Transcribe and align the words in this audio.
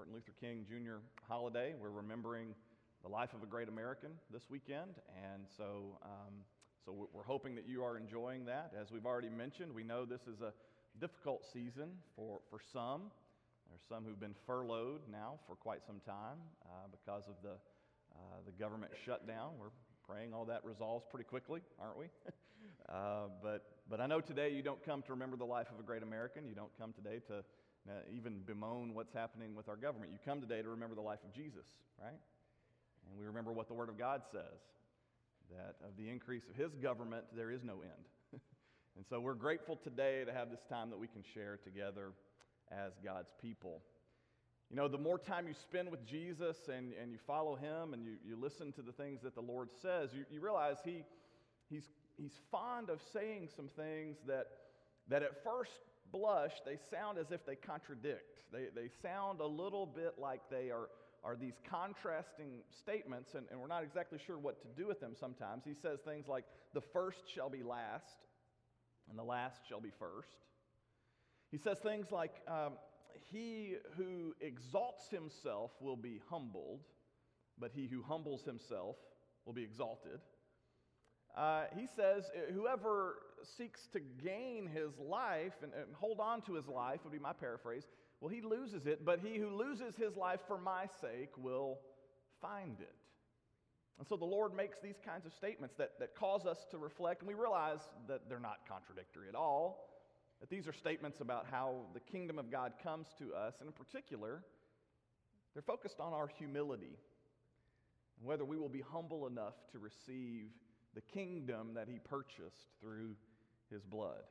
Martin 0.00 0.14
Luther 0.14 0.32
King 0.40 0.64
Jr. 0.66 1.04
holiday. 1.28 1.74
We're 1.78 1.90
remembering 1.90 2.54
the 3.02 3.08
life 3.10 3.34
of 3.34 3.42
a 3.42 3.46
great 3.46 3.68
American 3.68 4.08
this 4.32 4.44
weekend, 4.48 4.96
and 5.12 5.42
so, 5.58 5.98
um, 6.02 6.32
so 6.86 7.06
we're 7.12 7.22
hoping 7.22 7.54
that 7.56 7.68
you 7.68 7.84
are 7.84 7.98
enjoying 7.98 8.46
that. 8.46 8.72
As 8.80 8.90
we've 8.90 9.04
already 9.04 9.28
mentioned, 9.28 9.74
we 9.74 9.84
know 9.84 10.06
this 10.06 10.22
is 10.22 10.40
a 10.40 10.54
difficult 10.98 11.44
season 11.52 11.90
for, 12.16 12.40
for 12.48 12.60
some. 12.72 13.12
There's 13.68 13.82
some 13.90 14.06
who've 14.06 14.18
been 14.18 14.34
furloughed 14.46 15.02
now 15.12 15.34
for 15.46 15.54
quite 15.54 15.84
some 15.86 16.00
time 16.06 16.38
uh, 16.64 16.88
because 16.90 17.28
of 17.28 17.34
the, 17.42 17.56
uh, 18.16 18.40
the 18.46 18.52
government 18.52 18.92
shutdown. 19.04 19.50
We're 19.60 19.76
praying 20.08 20.32
all 20.32 20.46
that 20.46 20.64
resolves 20.64 21.04
pretty 21.10 21.24
quickly, 21.24 21.60
aren't 21.78 21.98
we? 21.98 22.06
uh, 22.88 23.28
but, 23.42 23.66
but 23.90 24.00
I 24.00 24.06
know 24.06 24.22
today 24.22 24.48
you 24.48 24.62
don't 24.62 24.82
come 24.82 25.02
to 25.02 25.12
remember 25.12 25.36
the 25.36 25.44
life 25.44 25.66
of 25.70 25.78
a 25.78 25.82
great 25.82 26.02
American. 26.02 26.48
You 26.48 26.54
don't 26.54 26.72
come 26.78 26.94
today 26.94 27.20
to 27.26 27.44
uh, 27.90 28.02
even 28.14 28.40
bemoan 28.46 28.94
what's 28.94 29.12
happening 29.12 29.54
with 29.54 29.68
our 29.68 29.76
government. 29.76 30.12
You 30.12 30.18
come 30.24 30.40
today 30.40 30.62
to 30.62 30.68
remember 30.68 30.94
the 30.94 31.00
life 31.00 31.18
of 31.24 31.34
Jesus, 31.34 31.66
right? 32.00 32.20
And 33.08 33.18
we 33.18 33.26
remember 33.26 33.52
what 33.52 33.66
the 33.66 33.74
Word 33.74 33.88
of 33.88 33.98
God 33.98 34.22
says 34.30 34.60
that 35.50 35.74
of 35.84 35.96
the 35.98 36.08
increase 36.08 36.44
of 36.48 36.54
His 36.54 36.76
government, 36.76 37.24
there 37.34 37.50
is 37.50 37.64
no 37.64 37.82
end. 37.82 38.04
and 38.96 39.04
so 39.08 39.18
we're 39.18 39.34
grateful 39.34 39.74
today 39.82 40.24
to 40.24 40.32
have 40.32 40.50
this 40.50 40.62
time 40.68 40.90
that 40.90 40.98
we 40.98 41.08
can 41.08 41.24
share 41.34 41.58
together 41.64 42.12
as 42.70 42.92
God's 43.04 43.32
people. 43.42 43.82
You 44.70 44.76
know, 44.76 44.86
the 44.86 44.98
more 44.98 45.18
time 45.18 45.48
you 45.48 45.54
spend 45.54 45.90
with 45.90 46.06
Jesus 46.06 46.56
and, 46.68 46.92
and 47.02 47.10
you 47.10 47.18
follow 47.26 47.56
Him 47.56 47.92
and 47.92 48.04
you, 48.04 48.12
you 48.24 48.36
listen 48.40 48.70
to 48.74 48.82
the 48.82 48.92
things 48.92 49.20
that 49.22 49.34
the 49.34 49.40
Lord 49.40 49.70
says, 49.82 50.10
you, 50.14 50.24
you 50.30 50.40
realize 50.40 50.76
he, 50.84 51.02
he's, 51.68 51.90
he's 52.16 52.38
fond 52.52 52.88
of 52.88 53.00
saying 53.12 53.48
some 53.56 53.66
things 53.66 54.18
that, 54.28 54.46
that 55.08 55.24
at 55.24 55.42
first 55.42 55.72
blush, 56.12 56.52
they 56.64 56.76
sound 56.90 57.18
as 57.18 57.30
if 57.30 57.44
they 57.46 57.56
contradict. 57.56 58.42
They, 58.52 58.66
they 58.74 58.88
sound 59.02 59.40
a 59.40 59.46
little 59.46 59.86
bit 59.86 60.14
like 60.18 60.40
they 60.50 60.70
are, 60.70 60.88
are 61.24 61.36
these 61.36 61.54
contrasting 61.68 62.62
statements, 62.70 63.34
and, 63.34 63.46
and 63.50 63.60
we're 63.60 63.68
not 63.68 63.82
exactly 63.82 64.18
sure 64.24 64.38
what 64.38 64.60
to 64.62 64.68
do 64.80 64.88
with 64.88 65.00
them 65.00 65.14
sometimes. 65.18 65.64
He 65.64 65.74
says 65.74 66.00
things 66.04 66.26
like, 66.28 66.44
The 66.74 66.80
first 66.80 67.22
shall 67.32 67.50
be 67.50 67.62
last, 67.62 68.16
and 69.08 69.18
the 69.18 69.24
last 69.24 69.60
shall 69.68 69.80
be 69.80 69.92
first. 69.98 70.36
He 71.50 71.58
says 71.58 71.78
things 71.78 72.06
like, 72.10 72.34
um, 72.48 72.74
He 73.30 73.76
who 73.96 74.34
exalts 74.40 75.08
himself 75.10 75.70
will 75.80 75.96
be 75.96 76.20
humbled, 76.28 76.80
but 77.58 77.70
he 77.74 77.86
who 77.86 78.02
humbles 78.02 78.44
himself 78.44 78.96
will 79.44 79.52
be 79.52 79.62
exalted. 79.62 80.20
Uh, 81.36 81.64
he 81.76 81.86
says, 81.86 82.24
whoever 82.52 83.16
seeks 83.56 83.88
to 83.92 84.00
gain 84.00 84.66
his 84.66 84.98
life 84.98 85.54
and, 85.62 85.72
and, 85.74 85.94
hold 85.94 86.20
on 86.20 86.42
to 86.42 86.54
his 86.54 86.66
life, 86.68 87.00
would 87.04 87.12
be 87.12 87.18
my 87.18 87.32
paraphrase, 87.32 87.84
well, 88.20 88.30
he 88.30 88.40
loses 88.40 88.86
it, 88.86 89.04
but 89.04 89.20
he 89.20 89.38
who 89.38 89.48
loses 89.48 89.96
his 89.96 90.16
life 90.16 90.40
for 90.46 90.58
my 90.58 90.86
sake 91.00 91.30
will 91.38 91.78
find 92.40 92.80
it. 92.80 92.94
And 93.98 94.06
so 94.06 94.16
the 94.16 94.24
Lord 94.24 94.54
makes 94.54 94.78
these 94.82 94.98
kinds 95.04 95.26
of 95.26 95.32
statements 95.32 95.74
that, 95.76 95.92
that 95.98 96.14
cause 96.14 96.46
us 96.46 96.66
to 96.70 96.78
reflect, 96.78 97.20
and 97.20 97.28
we 97.28 97.34
realize 97.34 97.80
that 98.08 98.28
they're 98.28 98.40
not 98.40 98.60
contradictory 98.68 99.28
at 99.28 99.34
all, 99.34 99.88
that 100.40 100.48
these 100.48 100.66
are 100.66 100.72
statements 100.72 101.20
about 101.20 101.46
how 101.50 101.82
the 101.92 102.00
kingdom 102.00 102.38
of 102.38 102.50
God 102.50 102.72
comes 102.82 103.08
to 103.18 103.34
us, 103.34 103.54
and 103.60 103.66
in 103.66 103.72
particular, 103.72 104.42
they're 105.54 105.62
focused 105.62 106.00
on 106.00 106.12
our 106.12 106.28
humility 106.28 106.96
and 108.20 108.28
whether 108.28 108.44
we 108.44 108.58
will 108.58 108.68
be 108.68 108.82
humble 108.92 109.26
enough 109.26 109.54
to 109.72 109.78
receive 109.78 110.50
the 110.94 111.00
kingdom 111.00 111.74
that 111.74 111.88
he 111.88 111.98
purchased 111.98 112.68
through 112.80 113.16
his 113.70 113.84
blood. 113.84 114.22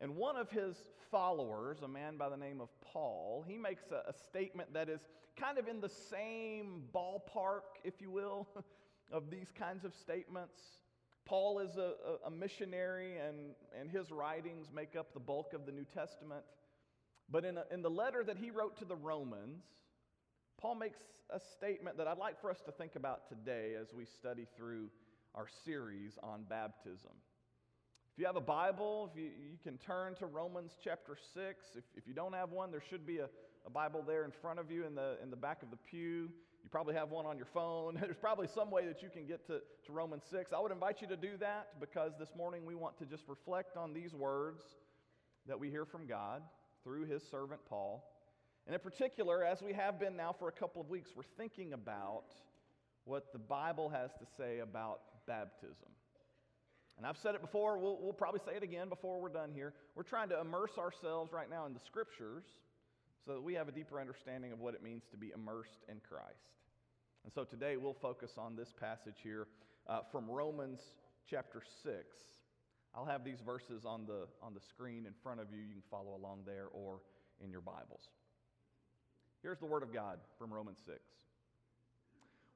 And 0.00 0.16
one 0.16 0.36
of 0.36 0.50
his 0.50 0.76
followers, 1.10 1.78
a 1.82 1.88
man 1.88 2.16
by 2.16 2.28
the 2.28 2.36
name 2.36 2.60
of 2.60 2.68
Paul, 2.92 3.44
he 3.46 3.56
makes 3.56 3.84
a, 3.90 4.10
a 4.10 4.12
statement 4.28 4.72
that 4.74 4.88
is 4.88 5.00
kind 5.36 5.58
of 5.58 5.66
in 5.66 5.80
the 5.80 5.88
same 5.88 6.84
ballpark, 6.94 7.82
if 7.84 8.00
you 8.00 8.10
will, 8.10 8.48
of 9.12 9.30
these 9.30 9.48
kinds 9.58 9.84
of 9.84 9.94
statements. 9.94 10.60
Paul 11.24 11.58
is 11.58 11.76
a, 11.76 11.92
a, 12.26 12.30
missionary, 12.30 13.18
and, 13.18 13.54
and 13.78 13.90
his 13.90 14.10
writings 14.10 14.68
make 14.74 14.96
up 14.96 15.12
the 15.12 15.20
bulk 15.20 15.52
of 15.52 15.66
the 15.66 15.72
New 15.72 15.84
Testament. 15.84 16.42
But 17.28 17.44
in, 17.44 17.58
a, 17.58 17.64
in 17.70 17.82
the 17.82 17.90
letter 17.90 18.24
that 18.24 18.38
he 18.38 18.50
wrote 18.50 18.78
to 18.78 18.86
the 18.86 18.96
Romans, 18.96 19.62
Paul 20.58 20.76
makes 20.76 21.00
a 21.30 21.38
statement 21.38 21.98
that 21.98 22.06
I'd 22.06 22.18
like 22.18 22.40
for 22.40 22.50
us 22.50 22.60
to 22.64 22.72
think 22.72 22.96
about 22.96 23.28
today 23.28 23.74
as 23.78 23.92
we 23.92 24.06
study 24.06 24.46
through 24.56 24.88
our 25.34 25.46
series 25.64 26.18
on 26.22 26.44
baptism. 26.48 27.12
If 28.18 28.22
you 28.22 28.26
have 28.26 28.34
a 28.34 28.40
Bible, 28.40 29.08
if 29.12 29.16
you, 29.16 29.26
you 29.26 29.58
can 29.62 29.78
turn 29.78 30.16
to 30.16 30.26
Romans 30.26 30.72
chapter 30.82 31.16
6. 31.34 31.64
If, 31.76 31.84
if 31.96 32.08
you 32.08 32.14
don't 32.14 32.32
have 32.32 32.50
one, 32.50 32.72
there 32.72 32.82
should 32.90 33.06
be 33.06 33.18
a, 33.18 33.28
a 33.64 33.70
Bible 33.70 34.02
there 34.04 34.24
in 34.24 34.32
front 34.42 34.58
of 34.58 34.72
you 34.72 34.84
in 34.84 34.96
the, 34.96 35.18
in 35.22 35.30
the 35.30 35.36
back 35.36 35.62
of 35.62 35.70
the 35.70 35.76
pew. 35.76 36.28
You 36.64 36.68
probably 36.68 36.96
have 36.96 37.10
one 37.10 37.26
on 37.26 37.36
your 37.36 37.46
phone. 37.54 37.94
There's 38.00 38.16
probably 38.16 38.48
some 38.52 38.72
way 38.72 38.86
that 38.86 39.04
you 39.04 39.08
can 39.08 39.24
get 39.24 39.46
to, 39.46 39.60
to 39.86 39.92
Romans 39.92 40.24
6. 40.32 40.52
I 40.52 40.58
would 40.58 40.72
invite 40.72 41.00
you 41.00 41.06
to 41.06 41.16
do 41.16 41.36
that 41.38 41.78
because 41.78 42.10
this 42.18 42.30
morning 42.36 42.66
we 42.66 42.74
want 42.74 42.98
to 42.98 43.06
just 43.06 43.22
reflect 43.28 43.76
on 43.76 43.94
these 43.94 44.12
words 44.12 44.64
that 45.46 45.60
we 45.60 45.70
hear 45.70 45.84
from 45.84 46.08
God 46.08 46.42
through 46.82 47.04
his 47.04 47.22
servant 47.30 47.60
Paul. 47.68 48.04
And 48.66 48.74
in 48.74 48.80
particular, 48.80 49.44
as 49.44 49.62
we 49.62 49.72
have 49.74 50.00
been 50.00 50.16
now 50.16 50.34
for 50.36 50.48
a 50.48 50.52
couple 50.52 50.82
of 50.82 50.88
weeks, 50.88 51.12
we're 51.14 51.22
thinking 51.36 51.72
about 51.72 52.24
what 53.04 53.32
the 53.32 53.38
Bible 53.38 53.88
has 53.88 54.10
to 54.18 54.26
say 54.36 54.58
about 54.58 55.02
baptism. 55.28 55.92
And 56.98 57.06
I've 57.06 57.16
said 57.16 57.36
it 57.36 57.40
before, 57.40 57.78
we'll, 57.78 57.96
we'll, 58.02 58.12
probably 58.12 58.40
say 58.44 58.56
it 58.56 58.64
again 58.64 58.88
before 58.88 59.20
we're 59.20 59.28
done 59.28 59.52
here. 59.54 59.72
We're 59.94 60.02
trying 60.02 60.28
to 60.30 60.40
immerse 60.40 60.76
ourselves 60.76 61.32
right 61.32 61.48
now 61.48 61.64
in 61.64 61.72
the 61.72 61.80
scriptures 61.86 62.42
so 63.24 63.34
that 63.34 63.42
we 63.42 63.54
have 63.54 63.68
a 63.68 63.72
deeper 63.72 64.00
understanding 64.00 64.52
of 64.52 64.58
what 64.58 64.74
it 64.74 64.82
means 64.82 65.04
to 65.12 65.16
be 65.16 65.30
immersed 65.32 65.84
in 65.88 66.00
Christ. 66.08 66.58
And 67.22 67.32
so 67.32 67.44
today 67.44 67.76
we'll 67.76 67.96
focus 68.02 68.32
on 68.36 68.56
this 68.56 68.74
passage 68.80 69.14
here 69.22 69.46
uh, 69.88 70.00
from 70.10 70.28
Romans 70.28 70.80
chapter 71.30 71.62
6. 71.84 71.94
I'll 72.94 73.04
have 73.04 73.24
these 73.24 73.38
verses 73.46 73.84
on 73.84 74.04
the, 74.06 74.26
on 74.42 74.54
the 74.54 74.60
screen 74.68 75.06
in 75.06 75.12
front 75.22 75.40
of 75.40 75.52
you. 75.52 75.60
You 75.60 75.74
can 75.74 75.82
follow 75.88 76.16
along 76.16 76.40
there 76.46 76.66
or 76.72 77.00
in 77.44 77.50
your 77.50 77.60
Bibles. 77.60 78.08
Here's 79.40 79.58
the 79.58 79.66
Word 79.66 79.84
of 79.84 79.94
God 79.94 80.18
from 80.36 80.52
Romans 80.52 80.78
6. 80.84 80.98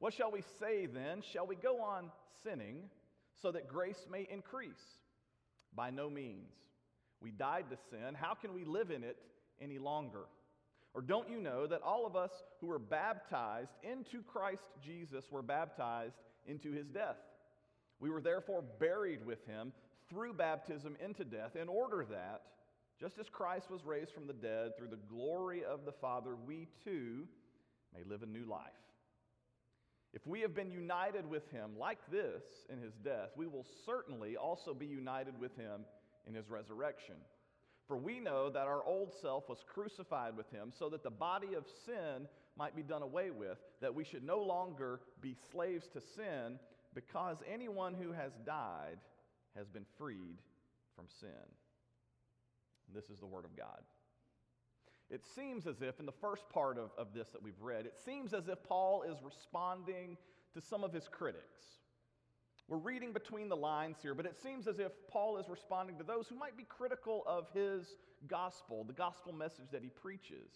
What 0.01 0.15
shall 0.15 0.33
we 0.33 0.43
say 0.59 0.87
then? 0.87 1.23
Shall 1.33 1.47
we 1.47 1.55
go 1.55 1.81
on 1.81 2.11
sinning 2.43 2.89
so 3.41 3.53
that 3.53 3.69
grace 3.69 4.07
may 4.11 4.27
increase? 4.31 4.83
By 5.75 5.91
no 5.91 6.11
means. 6.11 6.53
We 7.21 7.31
died 7.31 7.67
to 7.71 7.77
sin. 7.91 8.15
How 8.15 8.35
can 8.35 8.53
we 8.53 8.65
live 8.65 8.91
in 8.91 9.05
it 9.05 9.17
any 9.61 9.79
longer? 9.79 10.25
Or 10.95 11.01
don't 11.01 11.31
you 11.31 11.41
know 11.41 11.67
that 11.67 11.83
all 11.83 12.07
of 12.07 12.17
us 12.17 12.33
who 12.61 12.67
were 12.67 12.79
baptized 12.79 13.73
into 13.83 14.23
Christ 14.23 14.69
Jesus 14.85 15.25
were 15.31 15.43
baptized 15.43 16.17
into 16.47 16.73
his 16.73 16.89
death? 16.89 17.17
We 18.01 18.11
were 18.11 18.21
therefore 18.21 18.65
buried 18.79 19.25
with 19.25 19.47
him 19.47 19.73
through 20.11 20.35
baptism 20.35 20.97
into 21.03 21.25
death, 21.25 21.57
in 21.57 21.69
order 21.69 22.05
that, 22.11 22.43
just 23.01 23.19
as 23.19 23.29
Christ 23.31 23.71
was 23.71 23.85
raised 23.85 24.13
from 24.13 24.27
the 24.27 24.33
dead 24.35 24.77
through 24.77 24.89
the 24.89 24.99
glory 25.09 25.65
of 25.65 25.85
the 25.87 25.93
Father, 25.93 26.37
we 26.47 26.69
too 26.85 27.27
may 27.95 28.05
live 28.05 28.23
a 28.23 28.27
new 28.27 28.45
life. 28.45 28.82
If 30.13 30.27
we 30.27 30.41
have 30.41 30.55
been 30.55 30.71
united 30.71 31.29
with 31.29 31.51
him 31.51 31.71
like 31.79 31.99
this 32.11 32.43
in 32.71 32.79
his 32.79 32.93
death, 33.05 33.31
we 33.37 33.47
will 33.47 33.67
certainly 33.87 34.37
also 34.37 34.75
be 34.75 34.87
united 34.87 35.39
with 35.41 35.57
him 35.57 35.87
in 36.27 36.35
his 36.35 36.51
resurrection. 36.51 37.17
For 37.89 37.97
we 37.97 38.21
know 38.21 38.51
that 38.51 38.67
our 38.67 38.85
old 38.85 39.13
self 39.21 39.49
was 39.49 39.65
crucified 39.67 40.37
with 40.37 40.51
him 40.51 40.73
so 40.79 40.89
that 40.91 41.03
the 41.03 41.11
body 41.11 41.55
of 41.55 41.65
sin 41.87 42.29
might 42.57 42.77
be 42.77 42.83
done 42.83 43.03
away 43.03 43.31
with, 43.31 43.59
that 43.81 43.95
we 43.95 44.05
should 44.05 44.23
no 44.23 44.41
longer 44.43 45.01
be 45.21 45.35
slaves 45.51 45.89
to 45.95 46.01
sin, 46.15 46.59
because 46.95 47.39
anyone 47.51 47.95
who 47.95 48.13
has 48.13 48.33
died 48.45 48.99
has 49.57 49.67
been 49.69 49.87
freed 49.99 50.39
from 50.95 51.07
sin. 51.21 51.31
This 52.95 53.05
is 53.05 53.19
the 53.19 53.27
word 53.27 53.47
of 53.47 53.57
God. 53.57 53.81
It 55.13 55.23
seems 55.37 55.67
as 55.67 55.83
if, 55.83 56.01
in 56.01 56.07
the 56.07 56.13
first 56.13 56.49
part 56.49 56.79
of, 56.79 56.91
of 56.97 57.13
this 57.15 57.29
that 57.29 57.43
we've 57.43 57.61
read, 57.61 57.85
it 57.85 57.99
seems 58.03 58.33
as 58.33 58.49
if 58.49 58.65
Paul 58.65 59.03
is 59.03 59.19
responding 59.23 60.17
to 60.55 60.61
some 60.61 60.83
of 60.83 60.93
his 60.93 61.07
critics. 61.07 61.63
We're 62.67 62.79
reading 62.79 63.13
between 63.13 63.51
the 63.51 63.57
lines 63.57 63.99
here, 64.01 64.15
but 64.15 64.25
it 64.25 64.39
seems 64.43 64.67
as 64.67 64.79
if 64.79 64.93
Paul 65.11 65.37
is 65.37 65.51
responding 65.51 65.99
to 65.99 66.05
those 66.05 66.29
who 66.29 66.37
might 66.37 66.57
be 66.57 66.65
critical 66.65 67.25
of 67.27 67.47
his 67.53 67.97
gospel, 68.27 68.85
the 68.85 68.95
gospel 68.95 69.35
message 69.35 69.67
that 69.73 69.83
he 69.83 69.91
preaches. 69.91 70.51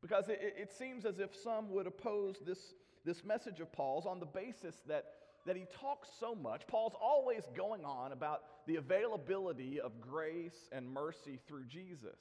Because 0.00 0.28
it, 0.28 0.38
it, 0.40 0.70
seems 0.72 1.04
as 1.04 1.18
if 1.18 1.34
some 1.34 1.68
would 1.72 1.88
oppose 1.88 2.36
this, 2.46 2.74
this 3.04 3.24
message 3.24 3.58
of 3.58 3.72
Paul's 3.72 4.06
on 4.06 4.20
the 4.20 4.26
basis 4.26 4.76
that, 4.86 5.06
that 5.44 5.56
he 5.56 5.64
talks 5.80 6.08
so 6.20 6.36
much. 6.36 6.68
Paul's 6.68 6.94
always 7.00 7.42
going 7.56 7.84
on 7.84 8.12
about 8.12 8.42
the 8.68 8.76
availability 8.76 9.80
of 9.80 10.00
grace 10.00 10.68
and 10.70 10.88
mercy 10.88 11.40
through 11.48 11.64
Jesus. 11.64 12.20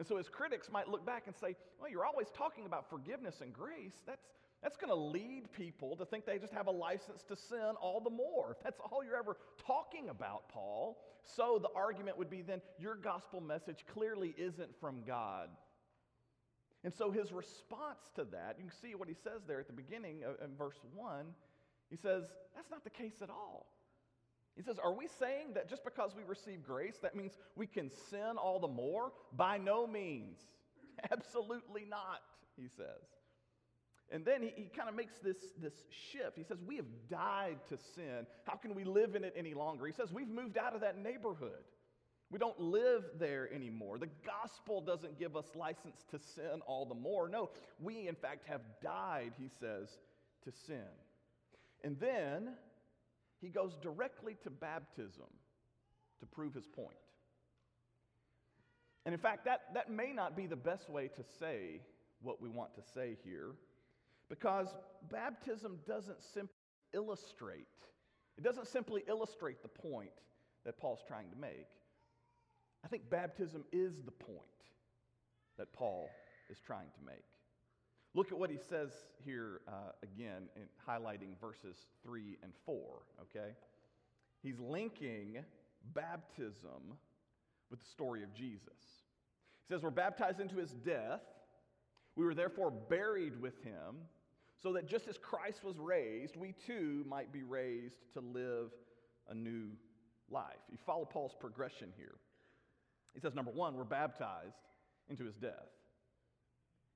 And 0.00 0.06
so 0.06 0.16
his 0.16 0.30
critics 0.30 0.70
might 0.72 0.88
look 0.88 1.04
back 1.04 1.24
and 1.26 1.36
say, 1.36 1.54
well, 1.78 1.90
you're 1.90 2.06
always 2.06 2.28
talking 2.34 2.64
about 2.64 2.88
forgiveness 2.88 3.42
and 3.42 3.52
grace. 3.52 3.92
That's, 4.06 4.24
that's 4.62 4.78
going 4.78 4.88
to 4.88 4.94
lead 4.94 5.52
people 5.52 5.94
to 5.96 6.06
think 6.06 6.24
they 6.24 6.38
just 6.38 6.54
have 6.54 6.68
a 6.68 6.70
license 6.70 7.22
to 7.28 7.36
sin 7.36 7.74
all 7.82 8.00
the 8.00 8.08
more. 8.08 8.52
If 8.52 8.64
that's 8.64 8.80
all 8.80 9.04
you're 9.04 9.18
ever 9.18 9.36
talking 9.66 10.08
about, 10.08 10.48
Paul, 10.48 10.96
so 11.26 11.58
the 11.60 11.68
argument 11.76 12.16
would 12.16 12.30
be 12.30 12.40
then 12.40 12.62
your 12.78 12.94
gospel 12.94 13.42
message 13.42 13.84
clearly 13.92 14.34
isn't 14.38 14.74
from 14.80 15.02
God. 15.06 15.50
And 16.82 16.94
so 16.94 17.10
his 17.10 17.30
response 17.30 18.08
to 18.14 18.24
that, 18.32 18.56
you 18.56 18.64
can 18.64 18.72
see 18.80 18.94
what 18.94 19.06
he 19.06 19.14
says 19.22 19.42
there 19.46 19.60
at 19.60 19.66
the 19.66 19.74
beginning 19.74 20.22
of, 20.24 20.36
in 20.42 20.56
verse 20.56 20.80
1. 20.94 21.26
He 21.90 21.96
says, 21.96 22.24
That's 22.56 22.70
not 22.70 22.84
the 22.84 22.90
case 22.90 23.20
at 23.20 23.28
all. 23.28 23.66
He 24.56 24.62
says, 24.62 24.78
Are 24.78 24.92
we 24.92 25.06
saying 25.18 25.54
that 25.54 25.68
just 25.68 25.84
because 25.84 26.14
we 26.16 26.22
receive 26.22 26.64
grace, 26.64 26.98
that 27.02 27.14
means 27.14 27.38
we 27.56 27.66
can 27.66 27.90
sin 28.10 28.36
all 28.36 28.58
the 28.58 28.68
more? 28.68 29.12
By 29.36 29.58
no 29.58 29.86
means. 29.86 30.38
Absolutely 31.10 31.84
not, 31.88 32.20
he 32.56 32.68
says. 32.68 33.02
And 34.12 34.24
then 34.24 34.42
he, 34.42 34.52
he 34.56 34.64
kind 34.64 34.88
of 34.88 34.96
makes 34.96 35.14
this, 35.22 35.36
this 35.62 35.84
shift. 36.10 36.36
He 36.36 36.42
says, 36.42 36.58
We 36.66 36.76
have 36.76 36.86
died 37.08 37.58
to 37.68 37.78
sin. 37.94 38.26
How 38.44 38.56
can 38.56 38.74
we 38.74 38.84
live 38.84 39.14
in 39.14 39.24
it 39.24 39.34
any 39.36 39.54
longer? 39.54 39.86
He 39.86 39.92
says, 39.92 40.12
We've 40.12 40.28
moved 40.28 40.58
out 40.58 40.74
of 40.74 40.80
that 40.80 40.98
neighborhood. 40.98 41.64
We 42.30 42.38
don't 42.38 42.60
live 42.60 43.04
there 43.18 43.52
anymore. 43.52 43.98
The 43.98 44.08
gospel 44.24 44.80
doesn't 44.80 45.18
give 45.18 45.36
us 45.36 45.46
license 45.56 46.04
to 46.12 46.18
sin 46.18 46.60
all 46.66 46.86
the 46.86 46.94
more. 46.94 47.28
No, 47.28 47.50
we, 47.80 48.06
in 48.06 48.14
fact, 48.14 48.46
have 48.46 48.60
died, 48.80 49.32
he 49.36 49.48
says, 49.48 49.88
to 50.44 50.52
sin. 50.52 50.86
And 51.82 51.98
then 51.98 52.50
he 53.40 53.48
goes 53.48 53.76
directly 53.82 54.36
to 54.42 54.50
baptism 54.50 55.26
to 56.20 56.26
prove 56.26 56.54
his 56.54 56.66
point. 56.66 56.96
And 59.06 59.14
in 59.14 59.20
fact, 59.20 59.44
that, 59.46 59.62
that 59.74 59.90
may 59.90 60.12
not 60.12 60.36
be 60.36 60.46
the 60.46 60.56
best 60.56 60.90
way 60.90 61.08
to 61.08 61.22
say 61.38 61.80
what 62.22 62.40
we 62.40 62.50
want 62.50 62.74
to 62.74 62.82
say 62.94 63.16
here, 63.24 63.52
because 64.28 64.68
baptism 65.10 65.78
doesn't 65.86 66.22
simply 66.22 66.54
illustrate, 66.92 67.66
it 68.36 68.44
doesn't 68.44 68.66
simply 68.66 69.02
illustrate 69.08 69.62
the 69.62 69.68
point 69.68 70.10
that 70.64 70.78
Paul's 70.78 71.00
trying 71.06 71.30
to 71.30 71.36
make. 71.36 71.66
I 72.84 72.88
think 72.88 73.08
baptism 73.10 73.64
is 73.72 74.02
the 74.04 74.10
point 74.10 74.38
that 75.56 75.72
Paul 75.72 76.08
is 76.50 76.58
trying 76.58 76.88
to 76.94 77.06
make. 77.06 77.29
Look 78.14 78.32
at 78.32 78.38
what 78.38 78.50
he 78.50 78.58
says 78.68 78.90
here 79.24 79.60
uh, 79.68 79.92
again, 80.02 80.48
in 80.56 80.62
highlighting 80.88 81.38
verses 81.40 81.76
3 82.04 82.38
and 82.42 82.52
4, 82.66 82.76
okay? 83.22 83.52
He's 84.42 84.58
linking 84.58 85.38
baptism 85.94 86.98
with 87.70 87.80
the 87.80 87.88
story 87.88 88.22
of 88.22 88.34
Jesus. 88.34 88.66
He 89.68 89.72
says, 89.74 89.82
We're 89.82 89.90
baptized 89.90 90.40
into 90.40 90.56
his 90.56 90.72
death. 90.72 91.20
We 92.16 92.24
were 92.24 92.34
therefore 92.34 92.72
buried 92.72 93.40
with 93.40 93.62
him, 93.62 93.96
so 94.60 94.72
that 94.72 94.88
just 94.88 95.06
as 95.06 95.16
Christ 95.16 95.62
was 95.62 95.78
raised, 95.78 96.36
we 96.36 96.54
too 96.66 97.04
might 97.08 97.32
be 97.32 97.44
raised 97.44 98.12
to 98.14 98.20
live 98.20 98.70
a 99.28 99.34
new 99.34 99.68
life. 100.30 100.58
You 100.70 100.78
follow 100.84 101.04
Paul's 101.04 101.34
progression 101.38 101.92
here. 101.96 102.16
He 103.14 103.20
says, 103.20 103.34
number 103.34 103.50
one, 103.50 103.76
we're 103.76 103.84
baptized 103.84 104.56
into 105.08 105.24
his 105.24 105.36
death. 105.36 105.68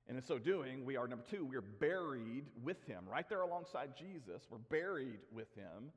And 0.06 0.18
in 0.18 0.22
so 0.22 0.38
doing, 0.38 0.84
we 0.84 0.96
are, 0.96 1.08
number 1.08 1.24
two, 1.30 1.46
we 1.46 1.56
are 1.56 1.62
buried 1.62 2.44
with 2.62 2.82
him, 2.84 3.04
right 3.10 3.26
there 3.28 3.40
alongside 3.40 3.96
Jesus. 3.96 4.42
We're 4.50 4.58
buried 4.58 5.20
with 5.32 5.48
him. 5.54 5.90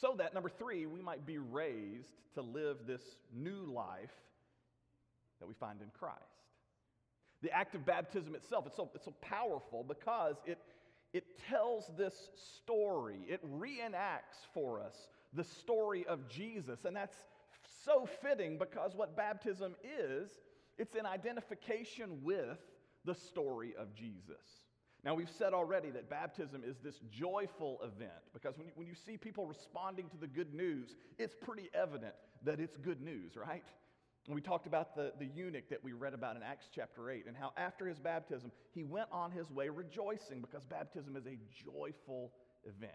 So 0.00 0.14
that, 0.18 0.34
number 0.34 0.48
three, 0.48 0.86
we 0.86 1.02
might 1.02 1.26
be 1.26 1.38
raised 1.38 2.10
to 2.34 2.42
live 2.42 2.76
this 2.86 3.02
new 3.34 3.72
life 3.72 4.14
that 5.40 5.48
we 5.48 5.54
find 5.54 5.80
in 5.82 5.88
Christ. 5.98 6.22
The 7.42 7.50
act 7.50 7.74
of 7.74 7.84
baptism 7.84 8.34
itself, 8.34 8.66
it's 8.66 8.76
so, 8.76 8.88
it's 8.94 9.04
so 9.04 9.14
powerful 9.20 9.84
because 9.86 10.36
it, 10.46 10.58
it 11.12 11.24
tells 11.48 11.90
this 11.96 12.14
story, 12.62 13.18
it 13.28 13.40
reenacts 13.58 14.46
for 14.54 14.80
us 14.80 15.08
the 15.32 15.44
story 15.44 16.06
of 16.06 16.28
Jesus. 16.28 16.84
And 16.84 16.94
that's 16.94 17.16
so 17.84 18.08
fitting 18.22 18.58
because 18.58 18.94
what 18.94 19.16
baptism 19.16 19.74
is, 19.82 20.30
it's 20.78 20.94
an 20.94 21.06
identification 21.06 22.22
with 22.22 22.58
the 23.08 23.14
story 23.14 23.74
of 23.78 23.94
Jesus. 23.94 24.44
Now, 25.02 25.14
we've 25.14 25.30
said 25.30 25.54
already 25.54 25.90
that 25.92 26.10
baptism 26.10 26.62
is 26.62 26.76
this 26.84 27.00
joyful 27.10 27.80
event 27.82 28.20
because 28.34 28.58
when 28.58 28.66
you, 28.66 28.72
when 28.74 28.86
you 28.86 28.94
see 28.94 29.16
people 29.16 29.46
responding 29.46 30.10
to 30.10 30.18
the 30.18 30.26
good 30.26 30.52
news, 30.52 30.94
it's 31.18 31.34
pretty 31.34 31.70
evident 31.72 32.12
that 32.44 32.60
it's 32.60 32.76
good 32.76 33.00
news, 33.00 33.34
right? 33.34 33.64
And 34.26 34.34
we 34.34 34.42
talked 34.42 34.66
about 34.66 34.94
the, 34.94 35.12
the 35.18 35.24
eunuch 35.24 35.70
that 35.70 35.82
we 35.82 35.94
read 35.94 36.12
about 36.12 36.36
in 36.36 36.42
Acts 36.42 36.68
chapter 36.74 37.10
8 37.10 37.24
and 37.26 37.34
how 37.34 37.52
after 37.56 37.86
his 37.86 37.98
baptism, 37.98 38.52
he 38.74 38.84
went 38.84 39.08
on 39.10 39.30
his 39.30 39.50
way 39.50 39.70
rejoicing 39.70 40.42
because 40.42 40.64
baptism 40.64 41.16
is 41.16 41.24
a 41.24 41.38
joyful 41.64 42.32
event. 42.66 42.92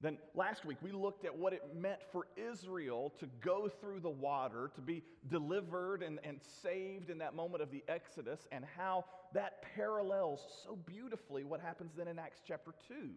Then 0.00 0.18
last 0.34 0.64
week 0.66 0.76
we 0.82 0.92
looked 0.92 1.24
at 1.24 1.36
what 1.36 1.52
it 1.54 1.62
meant 1.74 2.00
for 2.12 2.26
Israel 2.36 3.14
to 3.18 3.26
go 3.40 3.68
through 3.68 4.00
the 4.00 4.10
water, 4.10 4.70
to 4.74 4.80
be 4.82 5.02
delivered 5.28 6.02
and, 6.02 6.18
and 6.22 6.38
saved 6.62 7.08
in 7.08 7.18
that 7.18 7.34
moment 7.34 7.62
of 7.62 7.70
the 7.70 7.82
Exodus, 7.88 8.46
and 8.52 8.64
how 8.76 9.06
that 9.32 9.62
parallels 9.74 10.40
so 10.64 10.76
beautifully 10.76 11.44
what 11.44 11.60
happens 11.60 11.92
then 11.96 12.08
in 12.08 12.18
Acts 12.18 12.42
chapter 12.46 12.72
2. 12.88 13.10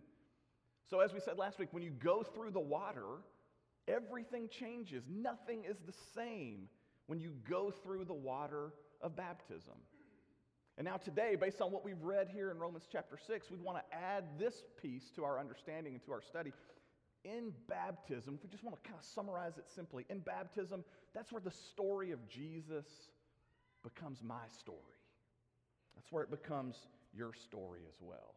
So, 0.89 1.01
as 1.01 1.13
we 1.13 1.19
said 1.19 1.37
last 1.37 1.59
week, 1.59 1.69
when 1.71 1.83
you 1.83 1.91
go 1.91 2.23
through 2.23 2.51
the 2.51 2.59
water, 2.59 3.19
everything 3.87 4.47
changes. 4.49 5.03
Nothing 5.09 5.65
is 5.69 5.77
the 5.85 5.93
same 6.15 6.69
when 7.07 7.19
you 7.19 7.33
go 7.49 7.71
through 7.71 8.05
the 8.05 8.13
water 8.13 8.73
of 9.01 9.15
baptism. 9.15 9.75
And 10.79 10.85
now, 10.85 10.95
today, 10.95 11.35
based 11.35 11.59
on 11.59 11.73
what 11.73 11.83
we've 11.83 12.01
read 12.01 12.29
here 12.33 12.51
in 12.51 12.57
Romans 12.57 12.87
chapter 12.89 13.17
6, 13.27 13.51
we'd 13.51 13.59
want 13.59 13.79
to 13.79 13.97
add 13.97 14.23
this 14.39 14.63
piece 14.81 15.11
to 15.17 15.25
our 15.25 15.37
understanding 15.37 15.93
and 15.93 16.01
to 16.05 16.13
our 16.13 16.21
study. 16.21 16.53
In 17.25 17.51
baptism, 17.67 18.35
if 18.35 18.43
we 18.43 18.49
just 18.49 18.63
want 18.63 18.81
to 18.81 18.89
kind 18.89 18.97
of 18.97 19.05
summarize 19.05 19.57
it 19.57 19.65
simply, 19.75 20.05
in 20.09 20.19
baptism, 20.19 20.85
that's 21.13 21.33
where 21.33 21.41
the 21.41 21.51
story 21.51 22.11
of 22.11 22.25
Jesus 22.29 22.85
becomes 23.83 24.23
my 24.23 24.47
story. 24.57 24.79
That's 25.95 26.09
where 26.13 26.23
it 26.23 26.31
becomes 26.31 26.77
your 27.13 27.33
story 27.33 27.81
as 27.85 27.95
well. 27.99 28.35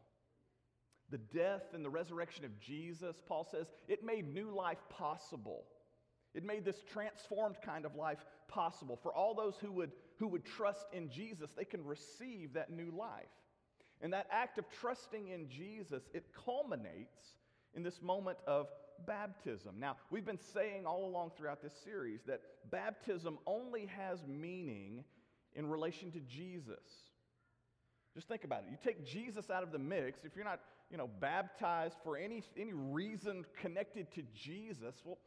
The 1.11 1.19
death 1.19 1.75
and 1.75 1.85
the 1.85 1.91
resurrection 1.91 2.45
of 2.45 2.59
Jesus, 2.59 3.15
Paul 3.29 3.47
says, 3.49 3.69
it 3.87 4.05
made 4.05 4.35
new 4.35 4.53
life 4.53 4.79
possible. 4.91 5.63
It 6.35 6.43
made 6.43 6.65
this 6.65 6.83
transformed 6.93 7.57
kind 7.65 7.85
of 7.85 7.95
life 7.95 8.25
possible. 8.49 8.99
For 9.01 9.13
all 9.15 9.33
those 9.33 9.55
who 9.61 9.71
would, 9.73 9.93
who 10.23 10.29
would 10.29 10.45
trust 10.45 10.87
in 10.93 11.11
Jesus, 11.11 11.51
they 11.57 11.65
can 11.65 11.85
receive 11.85 12.53
that 12.53 12.71
new 12.71 12.93
life. 12.97 13.27
And 14.01 14.13
that 14.13 14.29
act 14.31 14.57
of 14.57 14.65
trusting 14.81 15.27
in 15.27 15.49
Jesus, 15.49 16.05
it 16.15 16.27
culminates 16.45 17.35
in 17.75 17.83
this 17.83 18.01
moment 18.01 18.39
of 18.47 18.69
baptism. 19.05 19.81
Now, 19.81 19.97
we've 20.11 20.25
been 20.25 20.39
saying 20.55 20.87
all 20.87 21.07
along 21.07 21.33
throughout 21.37 21.61
this 21.61 21.73
series 21.85 22.21
that 22.29 22.41
baptism 22.71 23.37
only 23.49 23.87
has 23.87 24.21
meaning 24.29 25.03
in 25.57 25.69
relation 25.69 26.13
to 26.13 26.21
Jesus. 26.21 26.87
Just 28.15 28.29
think 28.29 28.45
about 28.45 28.61
it. 28.61 28.67
You 28.71 28.79
take 28.81 29.05
Jesus 29.05 29.51
out 29.51 29.65
of 29.65 29.73
the 29.73 29.79
mix, 29.81 30.21
if 30.25 30.37
you're 30.37 30.45
not, 30.45 30.61
you 30.89 30.99
know, 30.99 31.11
baptized 31.19 31.97
for 32.05 32.17
any, 32.17 32.45
any 32.57 32.75
reason 32.75 33.45
connected 33.61 34.07
to 34.15 34.23
Jesus, 34.41 34.95
well, 35.05 35.19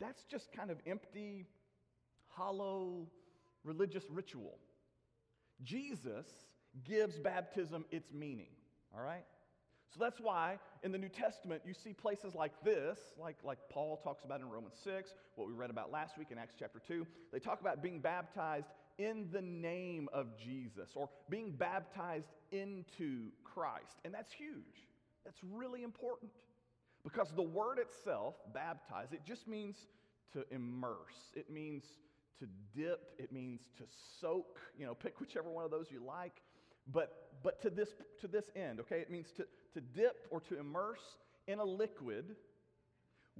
that's 0.00 0.22
just 0.22 0.50
kind 0.52 0.70
of 0.70 0.78
empty, 0.86 1.44
hollow 2.28 3.08
religious 3.64 4.04
ritual. 4.10 4.58
Jesus 5.62 6.26
gives 6.84 7.18
baptism 7.18 7.84
its 7.90 8.12
meaning, 8.12 8.50
all 8.94 9.02
right? 9.02 9.24
So 9.92 9.98
that's 10.04 10.20
why 10.20 10.58
in 10.82 10.92
the 10.92 10.98
New 10.98 11.08
Testament 11.08 11.62
you 11.64 11.72
see 11.72 11.92
places 11.92 12.34
like 12.34 12.52
this, 12.62 12.98
like, 13.18 13.36
like 13.42 13.58
Paul 13.70 13.96
talks 13.96 14.24
about 14.24 14.40
in 14.40 14.48
Romans 14.48 14.74
6, 14.84 15.14
what 15.34 15.48
we 15.48 15.54
read 15.54 15.70
about 15.70 15.90
last 15.90 16.18
week 16.18 16.28
in 16.30 16.38
Acts 16.38 16.54
chapter 16.58 16.80
2. 16.86 17.06
They 17.32 17.38
talk 17.38 17.60
about 17.60 17.82
being 17.82 18.00
baptized 18.00 18.68
in 18.98 19.28
the 19.32 19.40
name 19.40 20.08
of 20.12 20.36
Jesus 20.36 20.90
or 20.94 21.08
being 21.30 21.52
baptized 21.52 22.28
into 22.52 23.28
Christ. 23.44 23.96
And 24.04 24.12
that's 24.12 24.32
huge. 24.32 24.88
That's 25.24 25.38
really 25.42 25.82
important. 25.82 26.32
Because 27.02 27.32
the 27.34 27.42
word 27.42 27.78
itself, 27.78 28.34
baptize, 28.52 29.12
it 29.12 29.22
just 29.24 29.48
means 29.48 29.76
to 30.32 30.44
immerse. 30.50 31.32
It 31.34 31.50
means 31.50 31.84
to 32.40 32.46
dip. 32.76 33.12
It 33.18 33.32
means 33.32 33.60
to 33.78 33.84
soak. 34.20 34.58
You 34.78 34.86
know, 34.86 34.94
pick 34.94 35.20
whichever 35.20 35.50
one 35.50 35.64
of 35.64 35.70
those 35.70 35.86
you 35.90 36.02
like. 36.04 36.42
But, 36.92 37.30
but 37.42 37.60
to, 37.62 37.70
this, 37.70 37.88
to 38.20 38.28
this 38.28 38.44
end, 38.56 38.80
okay? 38.80 39.00
It 39.00 39.10
means 39.10 39.28
to, 39.36 39.44
to 39.74 39.80
dip 39.80 40.26
or 40.30 40.40
to 40.40 40.58
immerse 40.58 41.18
in 41.46 41.58
a 41.58 41.64
liquid 41.64 42.36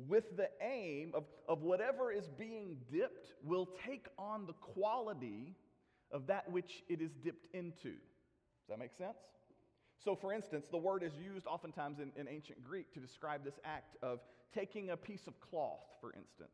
with 0.07 0.37
the 0.37 0.49
aim 0.63 1.13
of, 1.15 1.25
of 1.49 1.63
whatever 1.63 2.13
is 2.13 2.29
being 2.39 2.77
dipped 2.93 3.33
will 3.43 3.69
take 3.87 4.07
on 4.19 4.47
the 4.47 4.53
quality 4.53 5.57
of 6.13 6.27
that 6.27 6.51
which 6.51 6.85
it 6.89 7.01
is 7.01 7.11
dipped 7.25 7.47
into. 7.55 7.91
Does 7.91 8.69
that 8.69 8.79
make 8.79 8.93
sense? 8.97 9.19
So, 10.05 10.15
for 10.15 10.33
instance, 10.33 10.67
the 10.71 10.79
word 10.79 11.03
is 11.03 11.13
used 11.21 11.47
oftentimes 11.47 11.99
in, 11.99 12.13
in 12.17 12.29
ancient 12.29 12.63
Greek 12.63 12.93
to 12.95 13.01
describe 13.01 13.45
this 13.45 13.59
act 13.65 13.97
of 14.03 14.21
taking 14.55 14.91
a 14.91 14.97
piece 14.97 15.27
of 15.27 15.35
cloth, 15.41 15.85
for 16.01 16.13
instance, 16.13 16.51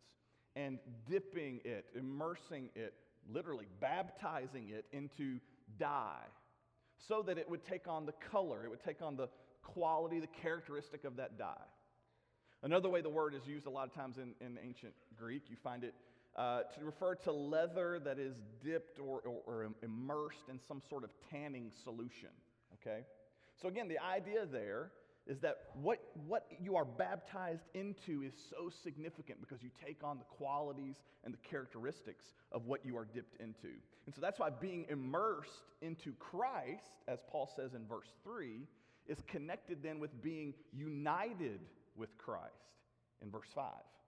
and 0.57 0.79
dipping 1.09 1.61
it, 1.65 1.87
immersing 1.99 2.71
it, 2.75 2.95
literally 3.33 3.67
baptizing 3.81 4.71
it 4.71 4.85
into 4.93 5.39
dye 5.79 6.27
so 7.09 7.23
that 7.23 7.39
it 7.39 7.49
would 7.49 7.65
take 7.65 7.89
on 7.89 8.07
the 8.07 8.15
color, 8.31 8.65
it 8.65 8.71
would 8.71 8.85
take 8.85 9.03
on 9.03 9.17
the 9.17 9.29
quality, 9.63 10.21
the 10.21 10.27
characteristic 10.43 11.05
of 11.05 11.17
that 11.17 11.39
dye. 11.39 11.55
Another 12.63 12.89
way 12.89 13.01
the 13.01 13.11
word 13.11 13.35
is 13.35 13.47
used 13.47 13.67
a 13.67 13.71
lot 13.71 13.87
of 13.87 13.95
times 13.95 14.17
in, 14.19 14.35
in 14.45 14.59
ancient 14.65 14.95
Greek, 15.19 15.43
you 15.51 15.57
find 15.63 15.85
it 15.85 15.95
uh, 16.37 16.63
to 16.77 16.85
refer 16.85 17.15
to 17.15 17.33
leather 17.33 18.01
that 18.05 18.19
is 18.19 18.35
dipped 18.65 18.99
or, 18.99 19.21
or, 19.21 19.43
or 19.47 19.71
immersed 19.83 20.49
in 20.49 20.59
some 20.67 20.83
sort 20.89 21.05
of 21.05 21.11
tanning 21.31 21.71
solution. 21.85 22.31
Okay? 22.75 23.05
So, 23.61 23.69
again, 23.69 23.87
the 23.89 23.99
idea 23.99 24.47
there 24.47 24.91
is 25.27 25.41
that 25.41 25.57
what, 25.81 26.01
what 26.27 26.47
you 26.61 26.77
are 26.77 26.85
baptized 26.85 27.65
into 27.75 28.23
is 28.23 28.35
so 28.51 28.69
significant 28.83 29.41
because 29.41 29.63
you 29.63 29.71
take 29.85 30.05
on 30.05 30.19
the 30.19 30.25
qualities 30.25 30.97
and 31.25 31.33
the 31.33 31.39
characteristics 31.39 32.27
of 32.53 32.67
what 32.67 32.85
you 32.85 32.97
are 32.97 33.07
dipped 33.07 33.41
into. 33.41 33.75
And 34.07 34.15
so 34.15 34.21
that's 34.21 34.39
why 34.39 34.51
being 34.51 34.85
immersed 34.91 35.65
into 35.81 36.13
Christ, 36.19 36.93
as 37.09 37.21
Paul 37.31 37.51
says 37.57 37.73
in 37.75 37.87
verse 37.87 38.09
3, 38.23 38.67
is 39.07 39.19
connected 39.27 39.83
then 39.83 39.99
with 39.99 40.23
being 40.23 40.55
united 40.73 41.61
with 41.97 42.17
Christ 42.19 42.75
in 43.23 43.31
verse 43.31 43.49
5. 43.55 43.65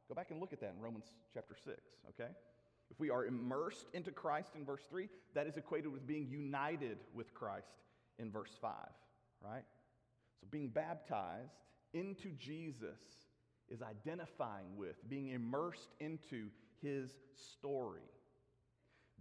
Go 0.08 0.14
back 0.14 0.30
and 0.30 0.40
look 0.40 0.52
at 0.52 0.60
that 0.60 0.74
in 0.76 0.82
Romans 0.82 1.06
chapter 1.32 1.56
6, 1.64 1.76
okay? 2.10 2.30
If 2.90 3.00
we 3.00 3.10
are 3.10 3.26
immersed 3.26 3.86
into 3.94 4.10
Christ 4.10 4.50
in 4.54 4.64
verse 4.64 4.82
3, 4.88 5.08
that 5.34 5.46
is 5.46 5.56
equated 5.56 5.90
with 5.90 6.06
being 6.06 6.26
united 6.28 6.98
with 7.14 7.34
Christ 7.34 7.72
in 8.18 8.30
verse 8.30 8.52
5, 8.60 8.72
right? 9.42 9.64
So 10.40 10.46
being 10.50 10.68
baptized 10.68 11.56
into 11.92 12.30
Jesus 12.38 13.00
is 13.68 13.82
identifying 13.82 14.76
with, 14.76 14.96
being 15.08 15.28
immersed 15.28 15.94
into 16.00 16.48
his 16.82 17.10
story. 17.34 18.02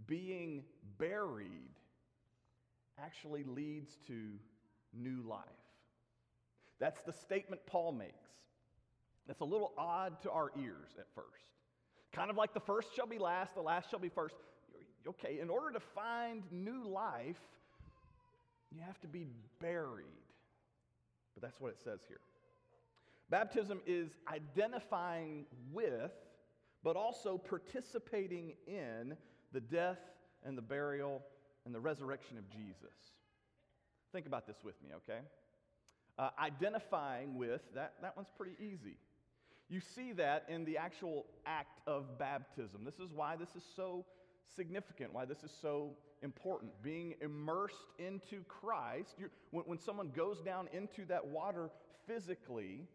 Being 0.06 0.64
buried 0.98 1.80
actually 3.02 3.44
leads 3.44 3.96
to 4.06 4.32
new 4.92 5.22
life. 5.26 5.42
That's 6.78 7.00
the 7.02 7.12
statement 7.12 7.62
Paul 7.66 7.92
makes. 7.92 8.30
That's 9.26 9.40
a 9.40 9.44
little 9.44 9.72
odd 9.76 10.20
to 10.22 10.30
our 10.30 10.52
ears 10.60 10.90
at 10.98 11.06
first. 11.14 11.26
Kind 12.12 12.30
of 12.30 12.36
like 12.36 12.54
the 12.54 12.60
first 12.60 12.94
shall 12.94 13.06
be 13.06 13.18
last, 13.18 13.54
the 13.54 13.62
last 13.62 13.90
shall 13.90 13.98
be 13.98 14.08
first. 14.08 14.36
Okay, 15.08 15.38
in 15.40 15.50
order 15.50 15.72
to 15.72 15.80
find 15.80 16.42
new 16.50 16.86
life, 16.86 17.40
you 18.72 18.80
have 18.84 19.00
to 19.00 19.06
be 19.08 19.26
buried. 19.60 20.06
But 21.36 21.42
that's 21.42 21.60
what 21.60 21.72
it 21.72 21.78
says 21.84 22.00
here. 22.08 22.20
Baptism 23.28 23.80
is 23.86 24.08
identifying 24.32 25.44
with, 25.72 26.12
but 26.82 26.96
also 26.96 27.36
participating 27.36 28.54
in 28.66 29.16
the 29.52 29.60
death 29.60 29.98
and 30.44 30.56
the 30.56 30.62
burial 30.62 31.22
and 31.66 31.74
the 31.74 31.80
resurrection 31.80 32.38
of 32.38 32.48
Jesus. 32.48 32.96
Think 34.12 34.26
about 34.26 34.46
this 34.46 34.56
with 34.64 34.80
me, 34.82 34.90
okay? 34.96 35.20
Uh, 36.18 36.30
identifying 36.42 37.36
with, 37.36 37.60
that, 37.74 37.94
that 38.00 38.16
one's 38.16 38.30
pretty 38.34 38.54
easy. 38.58 38.96
You 39.68 39.80
see 39.80 40.12
that 40.12 40.46
in 40.48 40.64
the 40.64 40.78
actual 40.78 41.26
act 41.44 41.80
of 41.86 42.18
baptism. 42.18 42.84
This 42.84 43.00
is 43.00 43.12
why 43.12 43.36
this 43.36 43.50
is 43.56 43.64
so 43.74 44.06
significant, 44.54 45.12
why 45.12 45.24
this 45.24 45.42
is 45.42 45.50
so 45.60 45.90
important. 46.22 46.70
Being 46.82 47.14
immersed 47.20 47.92
into 47.98 48.42
Christ, 48.48 49.14
when, 49.50 49.64
when 49.64 49.78
someone 49.78 50.10
goes 50.14 50.40
down 50.40 50.68
into 50.72 51.04
that 51.06 51.26
water 51.26 51.70
physically, 52.06 52.86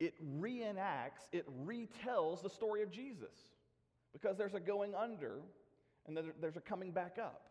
it 0.00 0.14
reenacts, 0.40 1.28
it 1.32 1.46
retells 1.66 2.42
the 2.42 2.50
story 2.50 2.82
of 2.82 2.90
Jesus. 2.90 3.34
Because 4.12 4.36
there's 4.36 4.54
a 4.54 4.60
going 4.60 4.94
under 4.94 5.40
and 6.06 6.18
there's 6.40 6.56
a 6.56 6.60
coming 6.60 6.92
back 6.92 7.18
up. 7.20 7.42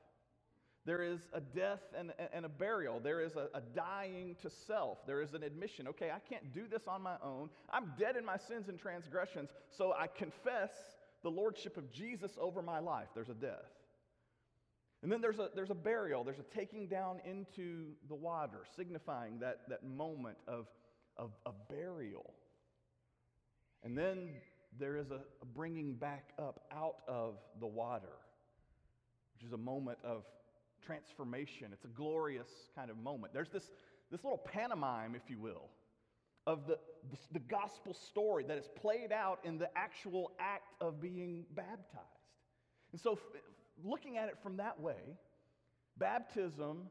There 0.85 1.03
is 1.03 1.19
a 1.33 1.41
death 1.41 1.81
and, 1.97 2.13
and 2.33 2.45
a 2.45 2.49
burial. 2.49 3.01
There 3.01 3.19
is 3.19 3.35
a, 3.35 3.49
a, 3.53 3.61
dying 3.75 4.37
to 4.41 4.49
self. 4.49 5.05
There 5.05 5.21
is 5.21 5.33
an 5.33 5.43
admission 5.43 5.85
okay, 5.89 6.11
I 6.11 6.19
can't 6.19 6.53
do 6.53 6.63
this 6.65 6.83
on 6.87 7.01
my 7.01 7.15
own. 7.21 7.49
I'm 7.69 7.91
dead 7.99 8.15
in 8.15 8.23
my 8.23 8.37
sins 8.37 8.69
and 8.69 8.79
transgressions, 8.79 9.49
so 9.69 9.93
I 9.93 10.07
confess 10.07 10.71
the 11.23 11.29
lordship 11.29 11.75
of 11.75 11.91
Jesus 11.91 12.31
over 12.39 12.61
my 12.61 12.79
life. 12.79 13.07
There's 13.13 13.27
a 13.27 13.33
death. 13.33 13.67
And 15.07 15.13
then 15.13 15.21
there's 15.21 15.39
a, 15.39 15.47
there's 15.55 15.69
a 15.69 15.73
burial, 15.73 16.25
there's 16.25 16.39
a 16.39 16.53
taking 16.53 16.85
down 16.85 17.21
into 17.23 17.91
the 18.09 18.13
water, 18.13 18.63
signifying 18.75 19.39
that, 19.39 19.59
that 19.69 19.85
moment 19.85 20.35
of, 20.49 20.67
of, 21.15 21.31
of 21.45 21.53
burial. 21.69 22.33
And 23.85 23.97
then 23.97 24.31
there 24.77 24.97
is 24.97 25.11
a, 25.11 25.21
a 25.41 25.45
bringing 25.55 25.93
back 25.93 26.31
up 26.37 26.65
out 26.73 26.95
of 27.07 27.35
the 27.61 27.65
water, 27.65 28.17
which 29.33 29.47
is 29.47 29.53
a 29.53 29.57
moment 29.57 29.97
of 30.03 30.25
transformation. 30.85 31.69
It's 31.71 31.85
a 31.85 31.95
glorious 31.95 32.49
kind 32.75 32.91
of 32.91 32.97
moment. 32.97 33.31
There's 33.33 33.47
this, 33.47 33.71
this 34.11 34.25
little 34.25 34.39
pantomime, 34.39 35.15
if 35.15 35.29
you 35.29 35.39
will, 35.39 35.69
of 36.45 36.67
the, 36.67 36.77
the, 37.09 37.17
the 37.31 37.39
gospel 37.39 37.93
story 37.93 38.43
that 38.45 38.57
is 38.57 38.67
played 38.75 39.13
out 39.13 39.39
in 39.45 39.57
the 39.57 39.69
actual 39.77 40.33
act 40.37 40.73
of 40.81 40.99
being 40.99 41.45
baptized. 41.55 42.03
And 42.91 42.99
so, 42.99 43.17
looking 43.83 44.17
at 44.17 44.29
it 44.29 44.37
from 44.41 44.57
that 44.57 44.79
way, 44.79 45.17
baptism 45.97 46.89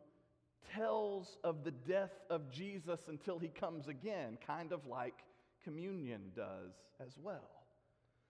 tells 0.74 1.38
of 1.44 1.64
the 1.64 1.70
death 1.70 2.12
of 2.30 2.50
Jesus 2.50 3.00
until 3.08 3.38
he 3.38 3.48
comes 3.48 3.88
again, 3.88 4.38
kind 4.46 4.72
of 4.72 4.86
like 4.86 5.24
communion 5.62 6.32
does 6.34 6.72
as 7.00 7.16
well. 7.22 7.50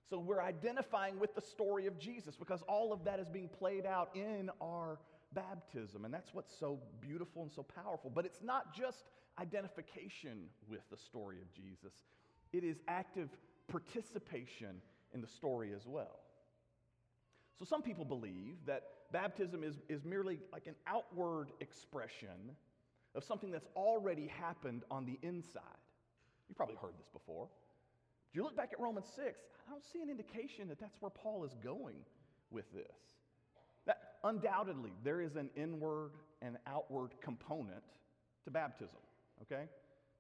So 0.09 0.19
we're 0.19 0.43
identifying 0.43 1.19
with 1.19 1.35
the 1.35 1.41
story 1.41 1.87
of 1.87 1.99
Jesus 1.99 2.37
because 2.37 2.63
all 2.69 2.93
of 2.93 3.05
that 3.05 3.19
is 3.19 3.29
being 3.29 3.49
played 3.49 3.87
out 3.87 4.11
in 4.15 4.51
our 4.61 4.99
baptism. 5.33 6.05
And 6.05 6.15
that's 6.15 6.33
what's 6.33 6.57
so 6.57 6.79
beautiful 7.01 7.43
and 7.43 7.51
so 7.51 7.63
powerful. 7.63 8.11
But 8.15 8.25
it's 8.25 8.43
not 8.43 8.75
just 8.75 9.05
identification 9.41 10.45
with 10.69 10.89
the 10.91 10.97
story 10.97 11.39
of 11.41 11.53
Jesus, 11.53 11.93
it 12.53 12.65
is 12.65 12.81
active 12.89 13.29
participation 13.69 14.81
in 15.13 15.21
the 15.21 15.27
story 15.27 15.73
as 15.75 15.87
well. 15.87 16.21
So 17.59 17.65
some 17.65 17.83
people 17.83 18.05
believe 18.05 18.57
that 18.67 18.83
baptism 19.13 19.65
is, 19.65 19.77
is 19.89 20.05
merely 20.05 20.39
like 20.53 20.67
an 20.67 20.75
outward 20.87 21.49
expression 21.61 22.55
of 23.15 23.25
something 23.25 23.51
that's 23.51 23.69
already 23.75 24.27
happened 24.27 24.83
on 24.91 25.07
the 25.07 25.19
inside. 25.23 25.63
You've 26.49 26.57
probably 26.57 26.77
heard 26.77 26.93
this 26.99 27.09
before. 27.09 27.49
If 28.31 28.37
you 28.37 28.43
look 28.43 28.57
back 28.57 28.71
at 28.73 28.81
Romans 28.81 29.07
6, 29.17 29.27
I 29.67 29.71
don't 29.71 29.83
see 29.83 30.03
an 30.03 30.11
indication 30.11 30.69
that 30.69 30.79
that's 30.79 30.97
where 31.01 31.11
Paul 31.11 31.45
is 31.45 31.55
going 31.65 31.97
with 32.51 32.71
this. 32.73 32.97
That 33.87 34.17
undoubtedly 34.25 34.93
there 35.03 35.21
is 35.21 35.37
an 35.37 35.49
inward 35.57 36.13
and 36.43 36.59
outward 36.67 37.13
component 37.23 37.83
to 38.45 38.51
baptism, 38.51 38.99
okay? 39.43 39.65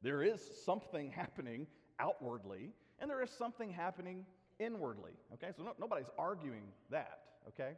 There 0.02 0.22
is 0.22 0.40
something 0.64 1.10
happening 1.10 1.66
outwardly, 2.00 2.72
and 2.98 3.10
there 3.10 3.22
is 3.22 3.30
something 3.30 3.70
happening 3.70 4.24
inwardly, 4.58 5.12
okay? 5.34 5.52
So 5.56 5.62
no, 5.62 5.72
nobody's 5.78 6.10
arguing 6.18 6.62
that, 6.90 7.18
okay? 7.48 7.72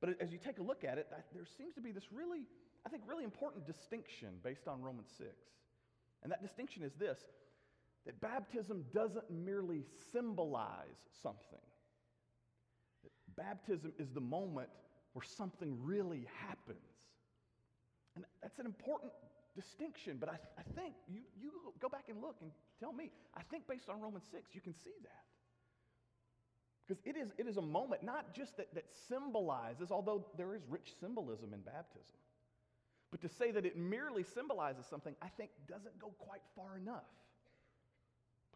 But 0.00 0.20
as 0.20 0.32
you 0.32 0.38
take 0.38 0.58
a 0.58 0.62
look 0.62 0.84
at 0.84 0.98
it, 0.98 1.06
there 1.10 1.46
seems 1.56 1.74
to 1.74 1.80
be 1.80 1.92
this 1.92 2.12
really, 2.12 2.42
I 2.84 2.88
think, 2.88 3.04
really 3.06 3.24
important 3.24 3.66
distinction 3.66 4.30
based 4.42 4.66
on 4.66 4.82
Romans 4.82 5.10
6. 5.16 5.28
And 6.22 6.32
that 6.32 6.42
distinction 6.42 6.82
is 6.82 6.92
this 6.94 7.18
that 8.04 8.20
baptism 8.20 8.84
doesn't 8.92 9.30
merely 9.30 9.84
symbolize 10.12 10.98
something. 11.22 11.66
That 13.04 13.12
baptism 13.36 13.92
is 13.96 14.10
the 14.10 14.20
moment 14.20 14.68
where 15.12 15.22
something 15.24 15.78
really 15.80 16.26
happens. 16.48 16.78
And 18.16 18.24
that's 18.42 18.58
an 18.58 18.66
important 18.66 19.12
distinction, 19.54 20.16
but 20.18 20.28
I, 20.28 20.38
I 20.58 20.62
think 20.74 20.94
you, 21.08 21.20
you 21.40 21.52
go 21.80 21.88
back 21.88 22.06
and 22.08 22.20
look 22.20 22.36
and 22.40 22.50
tell 22.80 22.92
me, 22.92 23.10
I 23.36 23.42
think 23.50 23.68
based 23.68 23.88
on 23.88 24.00
Romans 24.00 24.24
6, 24.32 24.54
you 24.54 24.60
can 24.60 24.74
see 24.74 24.94
that. 25.02 25.24
Because 26.86 27.00
it 27.04 27.16
is, 27.16 27.28
it 27.38 27.46
is 27.46 27.56
a 27.56 27.62
moment 27.62 28.02
not 28.02 28.34
just 28.34 28.56
that, 28.56 28.74
that 28.74 28.84
symbolizes, 29.08 29.90
although 29.90 30.26
there 30.36 30.54
is 30.54 30.62
rich 30.68 30.92
symbolism 31.00 31.54
in 31.54 31.60
baptism, 31.60 32.16
but 33.10 33.20
to 33.20 33.28
say 33.28 33.50
that 33.52 33.64
it 33.64 33.76
merely 33.76 34.24
symbolizes 34.24 34.86
something, 34.86 35.14
I 35.22 35.28
think 35.28 35.50
doesn't 35.68 35.98
go 35.98 36.12
quite 36.18 36.42
far 36.56 36.76
enough. 36.76 37.04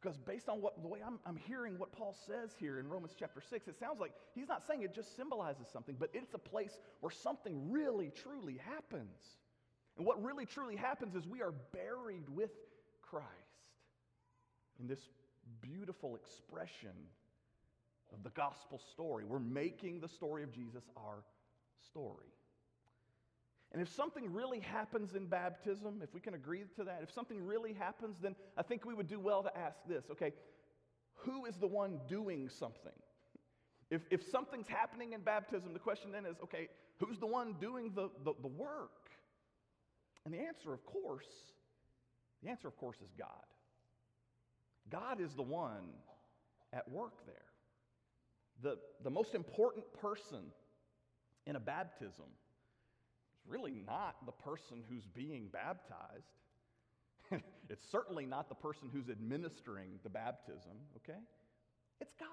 Because 0.00 0.18
based 0.18 0.48
on 0.48 0.60
what, 0.60 0.80
the 0.82 0.88
way 0.88 1.00
I'm, 1.06 1.18
I'm 1.26 1.36
hearing 1.36 1.78
what 1.78 1.92
Paul 1.92 2.14
says 2.26 2.50
here 2.58 2.78
in 2.78 2.88
Romans 2.88 3.14
chapter 3.18 3.40
6, 3.40 3.68
it 3.68 3.78
sounds 3.78 4.00
like 4.00 4.12
he's 4.34 4.48
not 4.48 4.66
saying 4.66 4.82
it 4.82 4.94
just 4.94 5.16
symbolizes 5.16 5.66
something, 5.72 5.96
but 5.98 6.10
it's 6.12 6.34
a 6.34 6.38
place 6.38 6.78
where 7.00 7.10
something 7.10 7.70
really, 7.70 8.12
truly 8.14 8.58
happens. 8.64 9.36
And 9.96 10.06
what 10.06 10.22
really, 10.22 10.46
truly 10.46 10.76
happens 10.76 11.14
is 11.14 11.26
we 11.26 11.42
are 11.42 11.54
buried 11.72 12.28
with 12.28 12.50
Christ 13.02 13.26
in 14.78 14.86
this 14.86 15.00
beautiful 15.60 16.16
expression 16.16 16.92
of 18.12 18.22
the 18.22 18.30
gospel 18.30 18.80
story. 18.92 19.24
We're 19.24 19.38
making 19.38 20.00
the 20.00 20.08
story 20.08 20.42
of 20.42 20.52
Jesus 20.52 20.84
our 20.96 21.24
story. 21.90 22.32
And 23.72 23.82
if 23.82 23.92
something 23.92 24.32
really 24.32 24.60
happens 24.60 25.14
in 25.14 25.26
baptism, 25.26 26.00
if 26.02 26.14
we 26.14 26.20
can 26.20 26.34
agree 26.34 26.64
to 26.76 26.84
that, 26.84 27.00
if 27.02 27.10
something 27.12 27.44
really 27.44 27.72
happens, 27.72 28.18
then 28.20 28.36
I 28.56 28.62
think 28.62 28.84
we 28.84 28.94
would 28.94 29.08
do 29.08 29.20
well 29.20 29.42
to 29.42 29.56
ask 29.56 29.76
this 29.88 30.04
okay, 30.12 30.32
who 31.14 31.46
is 31.46 31.56
the 31.56 31.66
one 31.66 32.00
doing 32.08 32.48
something? 32.48 32.92
If, 33.90 34.02
if 34.10 34.28
something's 34.30 34.68
happening 34.68 35.12
in 35.12 35.20
baptism, 35.20 35.72
the 35.72 35.78
question 35.78 36.10
then 36.12 36.26
is 36.26 36.36
okay, 36.42 36.68
who's 36.98 37.18
the 37.18 37.26
one 37.26 37.54
doing 37.60 37.92
the, 37.94 38.10
the, 38.24 38.34
the 38.40 38.48
work? 38.48 39.10
And 40.24 40.34
the 40.34 40.40
answer, 40.40 40.72
of 40.72 40.84
course, 40.84 41.28
the 42.42 42.50
answer, 42.50 42.68
of 42.68 42.76
course, 42.76 42.96
is 42.96 43.10
God. 43.18 43.28
God 44.90 45.20
is 45.20 45.34
the 45.34 45.42
one 45.42 45.88
at 46.72 46.90
work 46.90 47.26
there. 47.26 47.36
The, 48.62 48.78
the 49.02 49.10
most 49.10 49.34
important 49.34 49.84
person 50.00 50.44
in 51.46 51.56
a 51.56 51.60
baptism 51.60 52.26
is 53.34 53.46
really 53.46 53.74
not 53.86 54.24
the 54.26 54.32
person 54.32 54.82
who's 54.88 55.06
being 55.06 55.48
baptized. 55.52 56.32
it's 57.70 57.84
certainly 57.90 58.26
not 58.26 58.48
the 58.48 58.54
person 58.54 58.88
who's 58.92 59.08
administering 59.08 59.98
the 60.02 60.10
baptism, 60.10 60.72
okay? 60.96 61.18
It's 62.00 62.14
God. 62.18 62.28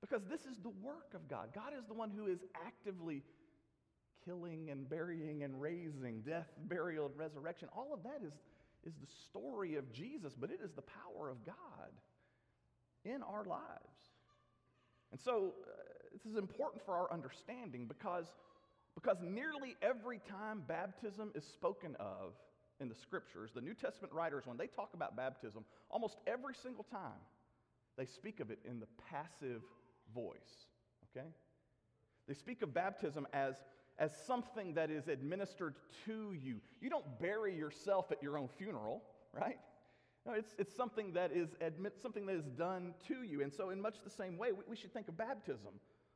Because 0.00 0.22
this 0.30 0.40
is 0.40 0.58
the 0.62 0.72
work 0.82 1.12
of 1.14 1.28
God. 1.28 1.48
God 1.54 1.72
is 1.78 1.84
the 1.86 1.94
one 1.94 2.10
who 2.10 2.26
is 2.26 2.38
actively 2.66 3.22
killing 4.24 4.70
and 4.70 4.88
burying 4.88 5.42
and 5.42 5.60
raising, 5.60 6.22
death, 6.22 6.46
burial, 6.68 7.06
and 7.06 7.16
resurrection. 7.16 7.68
All 7.76 7.92
of 7.92 8.02
that 8.04 8.20
is, 8.24 8.32
is 8.84 8.94
the 9.00 9.06
story 9.28 9.76
of 9.76 9.92
Jesus, 9.92 10.34
but 10.38 10.50
it 10.50 10.60
is 10.62 10.72
the 10.72 10.82
power 10.82 11.28
of 11.28 11.44
God 11.44 11.90
in 13.04 13.22
our 13.22 13.44
lives. 13.44 13.89
And 15.10 15.20
so 15.20 15.54
uh, 15.62 15.70
this 16.12 16.30
is 16.30 16.38
important 16.38 16.84
for 16.84 16.94
our 16.94 17.12
understanding 17.12 17.86
because, 17.86 18.26
because 18.94 19.18
nearly 19.22 19.76
every 19.82 20.20
time 20.28 20.62
baptism 20.66 21.32
is 21.34 21.44
spoken 21.44 21.96
of 21.98 22.34
in 22.80 22.88
the 22.88 22.94
scriptures, 22.94 23.50
the 23.54 23.60
New 23.60 23.74
Testament 23.74 24.12
writers, 24.12 24.46
when 24.46 24.56
they 24.56 24.66
talk 24.66 24.90
about 24.94 25.16
baptism, 25.16 25.64
almost 25.90 26.16
every 26.26 26.54
single 26.54 26.84
time 26.84 27.20
they 27.96 28.06
speak 28.06 28.40
of 28.40 28.50
it 28.50 28.58
in 28.64 28.80
the 28.80 28.86
passive 29.10 29.62
voice. 30.14 30.68
Okay? 31.10 31.26
They 32.26 32.34
speak 32.34 32.62
of 32.62 32.72
baptism 32.72 33.26
as, 33.32 33.56
as 33.98 34.12
something 34.26 34.74
that 34.74 34.90
is 34.90 35.08
administered 35.08 35.74
to 36.06 36.32
you. 36.32 36.60
You 36.80 36.88
don't 36.88 37.18
bury 37.18 37.54
yourself 37.54 38.10
at 38.12 38.22
your 38.22 38.38
own 38.38 38.48
funeral, 38.56 39.02
right? 39.32 39.58
No, 40.26 40.32
it's, 40.32 40.54
it's 40.58 40.74
something 40.74 41.12
that 41.14 41.32
is 41.32 41.48
admit, 41.60 41.94
something 42.00 42.26
that 42.26 42.36
is 42.36 42.44
done 42.44 42.94
to 43.08 43.22
you. 43.22 43.42
And 43.42 43.52
so, 43.52 43.70
in 43.70 43.80
much 43.80 43.96
the 44.04 44.10
same 44.10 44.36
way, 44.36 44.52
we, 44.52 44.62
we 44.68 44.76
should 44.76 44.92
think 44.92 45.08
of 45.08 45.16
baptism 45.16 45.72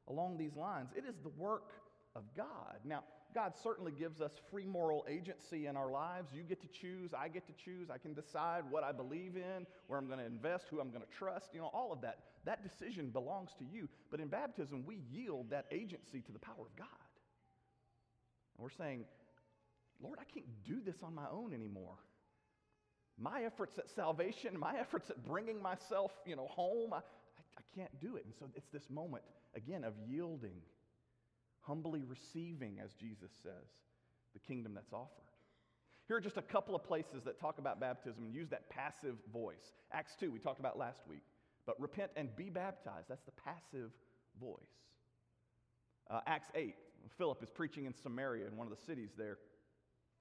along 0.08 0.36
these 0.36 0.56
lines. 0.56 0.90
It 0.94 1.04
is 1.08 1.16
the 1.22 1.30
work 1.30 1.72
of 2.14 2.22
God. 2.36 2.76
Now, 2.84 3.04
God 3.34 3.54
certainly 3.60 3.92
gives 3.92 4.20
us 4.20 4.32
free 4.50 4.66
moral 4.66 5.04
agency 5.08 5.66
in 5.66 5.76
our 5.76 5.90
lives. 5.90 6.32
You 6.32 6.42
get 6.42 6.60
to 6.60 6.68
choose, 6.68 7.12
I 7.12 7.28
get 7.28 7.46
to 7.46 7.52
choose. 7.52 7.90
I 7.90 7.98
can 7.98 8.14
decide 8.14 8.62
what 8.70 8.84
I 8.84 8.92
believe 8.92 9.36
in, 9.36 9.66
where 9.88 9.98
I'm 9.98 10.06
going 10.06 10.20
to 10.20 10.24
invest, 10.26 10.66
who 10.70 10.80
I'm 10.80 10.90
going 10.90 11.02
to 11.02 11.18
trust, 11.18 11.50
you 11.52 11.60
know, 11.60 11.70
all 11.72 11.92
of 11.92 12.00
that. 12.02 12.18
That 12.44 12.62
decision 12.62 13.08
belongs 13.08 13.50
to 13.58 13.64
you. 13.64 13.88
But 14.10 14.20
in 14.20 14.28
baptism, 14.28 14.84
we 14.86 15.00
yield 15.10 15.50
that 15.50 15.64
agency 15.72 16.20
to 16.20 16.30
the 16.32 16.38
power 16.38 16.60
of 16.60 16.76
God. 16.76 16.86
And 18.56 18.62
we're 18.62 18.70
saying, 18.70 19.06
Lord, 20.00 20.18
I 20.20 20.24
can't 20.32 20.46
do 20.62 20.80
this 20.84 21.02
on 21.02 21.14
my 21.14 21.26
own 21.32 21.52
anymore 21.52 21.96
my 23.18 23.44
efforts 23.44 23.78
at 23.78 23.90
salvation, 23.90 24.58
my 24.58 24.76
efforts 24.78 25.10
at 25.10 25.24
bringing 25.24 25.62
myself, 25.62 26.12
you 26.26 26.36
know, 26.36 26.46
home, 26.48 26.92
I, 26.92 26.98
I, 26.98 27.00
I 27.58 27.62
can't 27.76 28.00
do 28.00 28.16
it. 28.16 28.24
And 28.24 28.34
so 28.38 28.46
it's 28.54 28.68
this 28.72 28.90
moment, 28.90 29.22
again, 29.54 29.84
of 29.84 29.94
yielding, 30.08 30.60
humbly 31.60 32.02
receiving, 32.04 32.78
as 32.82 32.92
Jesus 32.94 33.30
says, 33.42 33.68
the 34.32 34.40
kingdom 34.40 34.74
that's 34.74 34.92
offered. 34.92 35.24
Here 36.06 36.16
are 36.16 36.20
just 36.20 36.36
a 36.36 36.42
couple 36.42 36.74
of 36.74 36.84
places 36.84 37.22
that 37.24 37.40
talk 37.40 37.58
about 37.58 37.80
baptism 37.80 38.24
and 38.24 38.34
use 38.34 38.50
that 38.50 38.68
passive 38.68 39.16
voice. 39.32 39.72
Acts 39.92 40.12
2, 40.20 40.30
we 40.30 40.38
talked 40.38 40.60
about 40.60 40.78
last 40.78 41.00
week. 41.08 41.22
But 41.66 41.80
repent 41.80 42.10
and 42.16 42.34
be 42.36 42.50
baptized. 42.50 43.06
That's 43.08 43.24
the 43.24 43.32
passive 43.32 43.90
voice. 44.38 44.58
Uh, 46.10 46.20
Acts 46.26 46.48
8, 46.54 46.74
Philip 47.16 47.42
is 47.42 47.48
preaching 47.48 47.86
in 47.86 47.94
Samaria 47.94 48.46
in 48.46 48.56
one 48.56 48.66
of 48.66 48.76
the 48.76 48.84
cities 48.84 49.10
there. 49.16 49.38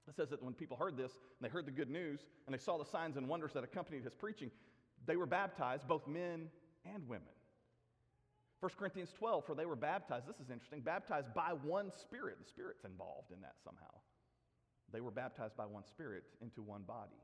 It 0.08 0.14
says 0.14 0.28
that 0.30 0.42
when 0.42 0.54
people 0.54 0.76
heard 0.76 0.96
this, 0.96 1.12
and 1.12 1.40
they 1.40 1.48
heard 1.48 1.66
the 1.66 1.72
good 1.72 1.90
news, 1.90 2.20
and 2.46 2.54
they 2.54 2.58
saw 2.58 2.76
the 2.76 2.84
signs 2.84 3.16
and 3.16 3.28
wonders 3.28 3.52
that 3.54 3.64
accompanied 3.64 4.04
his 4.04 4.14
preaching, 4.14 4.50
they 5.06 5.16
were 5.16 5.26
baptized, 5.26 5.88
both 5.88 6.06
men 6.06 6.48
and 6.84 7.08
women. 7.08 7.28
1 8.60 8.70
Corinthians 8.78 9.12
12, 9.18 9.44
for 9.44 9.54
they 9.54 9.66
were 9.66 9.76
baptized, 9.76 10.26
this 10.26 10.40
is 10.40 10.50
interesting, 10.50 10.80
baptized 10.80 11.34
by 11.34 11.52
one 11.62 11.90
Spirit. 11.90 12.36
The 12.38 12.48
Spirit's 12.48 12.84
involved 12.84 13.30
in 13.30 13.40
that 13.42 13.54
somehow. 13.62 13.92
They 14.92 15.00
were 15.00 15.10
baptized 15.10 15.56
by 15.56 15.66
one 15.66 15.84
Spirit 15.84 16.24
into 16.40 16.62
one 16.62 16.82
body. 16.82 17.20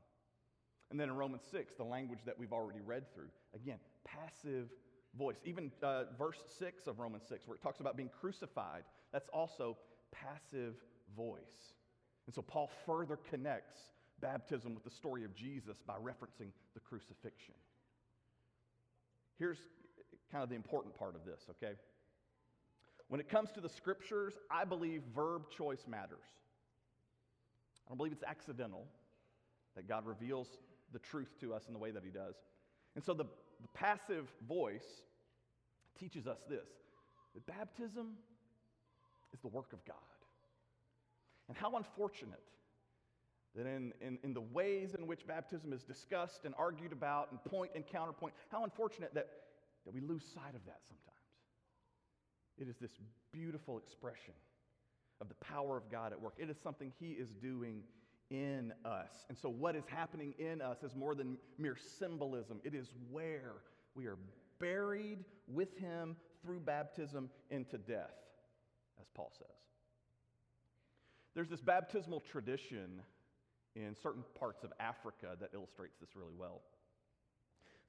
And 0.91 0.99
then 0.99 1.09
in 1.09 1.15
Romans 1.15 1.43
6, 1.49 1.75
the 1.75 1.83
language 1.83 2.19
that 2.25 2.37
we've 2.37 2.51
already 2.51 2.81
read 2.81 3.11
through, 3.13 3.29
again, 3.55 3.79
passive 4.03 4.69
voice. 5.17 5.37
Even 5.45 5.71
uh, 5.81 6.03
verse 6.17 6.41
6 6.59 6.87
of 6.87 6.99
Romans 6.99 7.23
6, 7.27 7.47
where 7.47 7.55
it 7.55 7.61
talks 7.61 7.79
about 7.79 7.95
being 7.95 8.09
crucified, 8.19 8.83
that's 9.11 9.29
also 9.29 9.77
passive 10.11 10.75
voice. 11.15 11.73
And 12.25 12.35
so 12.35 12.41
Paul 12.41 12.69
further 12.85 13.17
connects 13.29 13.79
baptism 14.21 14.73
with 14.73 14.83
the 14.83 14.91
story 14.91 15.23
of 15.23 15.35
Jesus 15.35 15.77
by 15.85 15.95
referencing 15.95 16.51
the 16.73 16.79
crucifixion. 16.79 17.55
Here's 19.39 19.57
kind 20.31 20.43
of 20.43 20.49
the 20.49 20.55
important 20.55 20.97
part 20.97 21.15
of 21.15 21.25
this, 21.25 21.41
okay? 21.49 21.73
When 23.07 23.19
it 23.19 23.27
comes 23.27 23.51
to 23.53 23.61
the 23.61 23.69
scriptures, 23.69 24.35
I 24.49 24.63
believe 24.63 25.01
verb 25.13 25.49
choice 25.49 25.85
matters. 25.87 26.23
I 27.85 27.89
don't 27.89 27.97
believe 27.97 28.13
it's 28.13 28.23
accidental 28.23 28.85
that 29.75 29.87
God 29.87 30.05
reveals 30.05 30.47
the 30.93 30.99
truth 30.99 31.33
to 31.41 31.53
us 31.53 31.63
in 31.67 31.73
the 31.73 31.79
way 31.79 31.91
that 31.91 32.03
He 32.03 32.11
does. 32.11 32.35
And 32.95 33.03
so 33.03 33.13
the, 33.13 33.25
the 33.25 33.67
passive 33.73 34.31
voice 34.47 35.01
teaches 35.99 36.27
us 36.27 36.39
this 36.49 36.69
that 37.33 37.45
baptism 37.45 38.13
is 39.33 39.39
the 39.39 39.47
work 39.47 39.73
of 39.73 39.83
God. 39.85 39.95
And 41.51 41.57
how 41.57 41.75
unfortunate 41.75 42.39
that 43.57 43.65
in, 43.65 43.91
in, 43.99 44.17
in, 44.23 44.33
the 44.33 44.39
ways 44.39 44.95
in 44.97 45.05
which 45.05 45.27
baptism 45.27 45.73
is 45.73 45.83
discussed 45.83 46.45
and 46.45 46.55
argued 46.57 46.93
about 46.93 47.29
and 47.29 47.43
point 47.43 47.71
and 47.75 47.85
counterpoint, 47.85 48.33
how 48.49 48.63
unfortunate 48.63 49.13
that, 49.15 49.27
that 49.83 49.93
we 49.93 49.99
lose 49.99 50.23
sight 50.23 50.55
of 50.55 50.63
that 50.65 50.79
sometimes. 50.87 51.17
It 52.57 52.69
is 52.69 52.77
this 52.77 52.97
beautiful 53.33 53.77
expression 53.77 54.33
of 55.19 55.27
the 55.27 55.35
power 55.35 55.75
of 55.75 55.91
God 55.91 56.13
at 56.13 56.21
work. 56.21 56.35
It 56.37 56.49
is 56.49 56.55
something 56.57 56.93
He 57.01 57.07
is 57.07 57.33
doing 57.33 57.83
in 58.29 58.71
us. 58.85 59.25
And 59.27 59.37
so, 59.37 59.49
what 59.49 59.75
is 59.75 59.83
happening 59.87 60.33
in 60.39 60.61
us 60.61 60.83
is 60.83 60.95
more 60.95 61.15
than 61.15 61.37
mere 61.57 61.75
symbolism, 61.75 62.61
it 62.63 62.73
is 62.73 62.93
where 63.11 63.55
we 63.93 64.05
are 64.05 64.17
buried 64.57 65.25
with 65.49 65.77
Him 65.77 66.15
through 66.45 66.61
baptism 66.61 67.29
into 67.49 67.77
death, 67.77 68.15
as 69.01 69.07
Paul 69.13 69.33
says. 69.37 69.70
There's 71.33 71.49
this 71.49 71.61
baptismal 71.61 72.21
tradition 72.31 73.01
in 73.75 73.95
certain 74.03 74.23
parts 74.37 74.63
of 74.63 74.73
Africa 74.79 75.37
that 75.39 75.51
illustrates 75.53 75.95
this 75.99 76.09
really 76.15 76.35
well. 76.37 76.61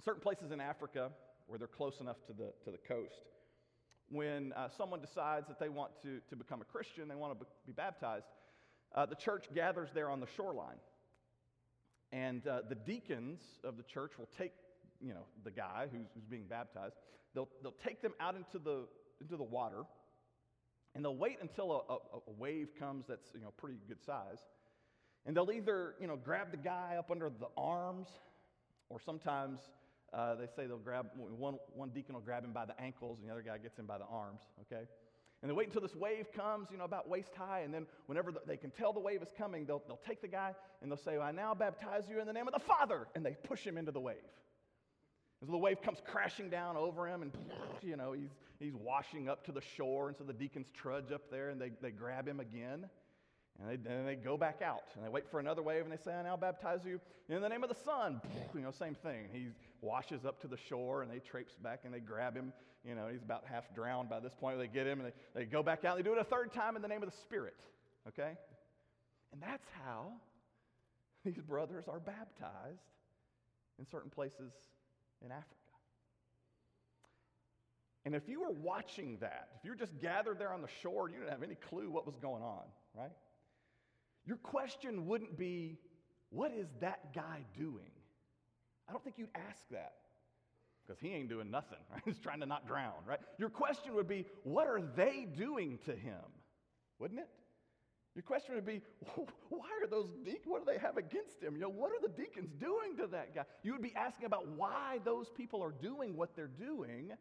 Certain 0.05 0.21
places 0.21 0.53
in 0.53 0.61
Africa, 0.61 1.11
where 1.47 1.59
they're 1.59 1.67
close 1.67 2.01
enough 2.01 2.25
to 2.27 2.33
the, 2.33 2.53
to 2.65 2.71
the 2.71 2.79
coast, 2.79 3.23
when 4.11 4.53
uh, 4.53 4.69
someone 4.77 5.01
decides 5.01 5.49
that 5.49 5.59
they 5.59 5.69
want 5.69 5.91
to, 6.03 6.21
to 6.29 6.37
become 6.37 6.61
a 6.61 6.65
Christian, 6.65 7.09
they 7.09 7.15
want 7.15 7.39
to 7.39 7.47
be 7.67 7.73
baptized, 7.73 8.27
uh, 8.95 9.07
the 9.07 9.17
church 9.17 9.47
gathers 9.55 9.89
there 9.95 10.11
on 10.11 10.21
the 10.21 10.27
shoreline. 10.37 10.77
And 12.13 12.47
uh, 12.47 12.61
the 12.69 12.75
deacons 12.75 13.41
of 13.65 13.77
the 13.77 13.83
church 13.83 14.13
will 14.19 14.29
take, 14.39 14.53
you 15.01 15.15
know, 15.15 15.25
the 15.45 15.51
guy 15.51 15.87
who's, 15.91 16.07
who's 16.15 16.25
being 16.25 16.45
baptized, 16.49 16.95
they'll, 17.35 17.49
they'll 17.63 17.75
take 17.83 18.03
them 18.03 18.13
out 18.21 18.37
into 18.37 18.59
the, 18.59 18.85
into 19.21 19.37
the 19.37 19.43
water 19.43 19.85
and 20.95 21.05
they'll 21.05 21.17
wait 21.17 21.39
until 21.41 21.73
a, 21.73 21.93
a, 21.93 21.97
a, 22.29 22.33
wave 22.39 22.69
comes 22.79 23.07
that's 23.09 23.31
you 23.35 23.41
know, 23.41 23.53
pretty 23.57 23.79
good 23.89 24.03
size. 24.05 24.39
And 25.25 25.37
they'll 25.37 25.51
either 25.53 25.95
you 26.01 26.07
know, 26.07 26.17
grab 26.17 26.51
the 26.51 26.57
guy 26.57 26.97
up 26.99 27.11
under 27.11 27.31
the 27.31 27.49
arms, 27.57 28.09
or 28.91 29.01
sometimes 29.01 29.61
uh, 30.13 30.35
they 30.35 30.47
say 30.47 30.67
they'll 30.67 30.79
grab, 30.79 31.07
one, 31.17 31.57
one 31.75 31.89
deacon 31.91 32.15
will 32.15 32.23
grab 32.23 32.45
him 32.45 32.53
by 32.53 32.67
the 32.67 32.79
ankles, 32.81 33.19
and 33.21 33.29
the 33.29 33.33
other 33.33 33.43
guy 33.43 33.57
gets 33.59 33.79
him 33.79 33.87
by 33.87 33.99
the 33.99 34.05
arms, 34.13 34.41
okay? 34.61 34.87
And 35.41 35.51
they 35.51 35.55
wait 35.55 35.69
until 35.69 35.81
this 35.81 35.97
wave 35.97 36.31
comes, 36.33 36.69
you 36.71 36.79
know, 36.79 36.85
about 36.85 37.09
waist 37.09 37.33
high, 37.37 37.61
and 37.61 37.73
then 37.73 37.87
whenever 38.07 38.31
the, 38.31 38.41
they 38.47 38.57
can 38.57 38.71
tell 38.71 38.93
the 38.93 39.01
wave 39.01 39.23
is 39.23 39.33
coming, 39.37 39.65
they'll, 39.65 39.83
they'll 39.87 40.01
take 40.07 40.21
the 40.21 40.29
guy 40.29 40.55
and 40.81 40.91
they'll 40.91 40.99
say, 40.99 41.17
well, 41.17 41.27
I 41.27 41.33
now 41.33 41.55
baptize 41.55 42.05
you 42.09 42.21
in 42.21 42.27
the 42.27 42.33
name 42.33 42.47
of 42.47 42.55
the 42.55 42.61
Father, 42.61 43.09
and 43.15 43.25
they 43.25 43.37
push 43.43 43.65
him 43.67 43.79
into 43.79 43.91
the 43.91 44.01
wave. 44.01 44.17
As 45.43 45.49
the 45.49 45.59
wave 45.59 45.83
comes 45.83 45.99
crashing 46.07 46.51
down 46.51 46.77
over 46.77 47.09
him, 47.09 47.23
and 47.23 47.33
you 47.83 47.97
know, 47.97 48.13
he's, 48.13 48.31
he's 48.63 48.75
washing 48.75 49.29
up 49.29 49.45
to 49.47 49.53
the 49.53 49.63
shore, 49.77 50.09
and 50.09 50.17
so 50.17 50.25
the 50.25 50.33
deacons 50.33 50.67
trudge 50.75 51.13
up 51.13 51.31
there 51.31 51.51
and 51.51 51.61
they, 51.61 51.71
they 51.81 51.91
grab 51.91 52.27
him 52.27 52.41
again. 52.41 52.87
And 53.61 53.69
they, 53.69 53.91
and 53.91 54.09
they 54.09 54.15
go 54.15 54.37
back 54.37 54.63
out 54.65 54.85
and 54.97 55.05
they 55.05 55.11
wait 55.11 55.31
for 55.31 55.39
another 55.39 55.63
wave 55.63 55.83
and 55.83 55.93
they 55.93 56.03
say, 56.03 56.15
I 56.15 56.23
now 56.23 56.37
baptize 56.37 56.81
you 56.87 56.99
in 57.29 57.43
the 57.43 57.49
name 57.49 57.63
of 57.63 57.69
the 57.69 57.77
Son. 57.85 58.21
You 58.55 58.61
know, 58.61 58.71
same 58.71 58.95
thing. 58.95 59.29
He 59.33 59.49
washes 59.81 60.25
up 60.25 60.41
to 60.43 60.49
the 60.49 60.57
shore 60.69 61.03
and 61.03 61.11
they 61.11 61.19
traipse 61.19 61.55
back 61.55 61.81
and 61.85 61.93
they 61.93 62.01
grab 62.01 62.35
him. 62.35 62.53
You 62.85 62.95
know, 62.95 63.09
he's 63.11 63.23
about 63.23 63.45
half 63.47 63.65
drowned 63.75 64.09
by 64.09 64.21
this 64.21 64.33
point. 64.39 64.59
They 64.59 64.67
get 64.67 64.87
him 64.87 65.01
and 65.01 65.09
they, 65.09 65.41
they 65.41 65.45
go 65.45 65.63
back 65.63 65.85
out. 65.85 65.97
And 65.97 66.05
they 66.05 66.09
do 66.09 66.15
it 66.15 66.21
a 66.21 66.25
third 66.25 66.53
time 66.53 66.77
in 66.77 66.83
the 66.83 66.89
name 66.89 67.03
of 67.03 67.11
the 67.11 67.17
Spirit. 67.17 67.57
Okay? 68.09 68.33
And 69.33 69.41
that's 69.41 69.67
how 69.85 70.13
these 71.25 71.39
brothers 71.39 71.85
are 71.89 72.01
baptized 72.01 72.81
in 73.79 73.87
certain 73.91 74.11
places 74.11 74.53
in 75.25 75.31
Africa. 75.31 75.62
And 78.05 78.15
if 78.15 78.29
you 78.29 78.41
were 78.41 78.51
watching 78.51 79.19
that, 79.21 79.49
if 79.59 79.65
you 79.65 79.71
were 79.71 79.77
just 79.77 79.99
gathered 80.01 80.39
there 80.39 80.53
on 80.53 80.61
the 80.61 80.69
shore, 80.83 81.09
you 81.09 81.17
didn't 81.19 81.31
have 81.31 81.43
any 81.43 81.55
clue 81.55 81.91
what 81.91 82.05
was 82.07 82.17
going 82.17 82.43
on, 82.43 82.65
right? 82.95 83.13
Your 84.27 84.39
question 84.39 85.07
wouldn't 85.07 85.39
be, 85.39 85.79
what 86.31 86.53
is 86.53 86.67
that 86.81 87.15
guy 87.15 87.45
doing? 87.57 87.91
I 88.89 88.93
don't 88.93 89.03
think 89.05 89.19
you'd 89.19 89.31
ask 89.49 89.69
that. 89.71 89.95
because 90.87 91.01
he 91.01 91.11
ain't 91.15 91.29
doing 91.29 91.51
nothing, 91.51 91.79
right? 91.93 92.03
He's 92.05 92.19
trying 92.19 92.41
to 92.41 92.47
not 92.47 92.67
drown, 92.67 92.95
right? 93.07 93.21
Your 93.39 93.51
question 93.51 93.95
would 93.95 94.09
be, 94.09 94.27
what 94.43 94.67
are 94.67 94.83
they 94.97 95.27
doing 95.37 95.79
to 95.87 95.93
him? 95.93 96.21
Wouldn't 96.99 97.21
it? 97.21 97.29
Your 98.15 98.23
question 98.23 98.55
would 98.57 98.67
be, 98.67 98.83
why 99.49 99.69
are 99.83 99.87
those 99.89 100.11
deacons, 100.25 100.45
what 100.47 100.67
do 100.67 100.71
they 100.71 100.79
have 100.79 100.97
against 100.97 101.43
him? 101.43 101.55
You 101.55 101.63
know, 101.63 101.69
what 101.71 101.91
are 101.93 102.01
the 102.03 102.13
deacons 102.13 102.51
doing 102.61 102.97
to 102.99 103.07
that 103.09 103.35
guy? 103.35 103.45
You 103.63 103.73
would 103.73 103.83
be 103.83 103.95
asking 103.97 104.27
about 104.27 104.49
why 104.49 104.99
those 105.05 105.31
people 105.31 105.63
are 105.63 105.73
doing 105.73 106.17
what 106.17 106.37
they're 106.37 106.47
doing. 106.49 107.13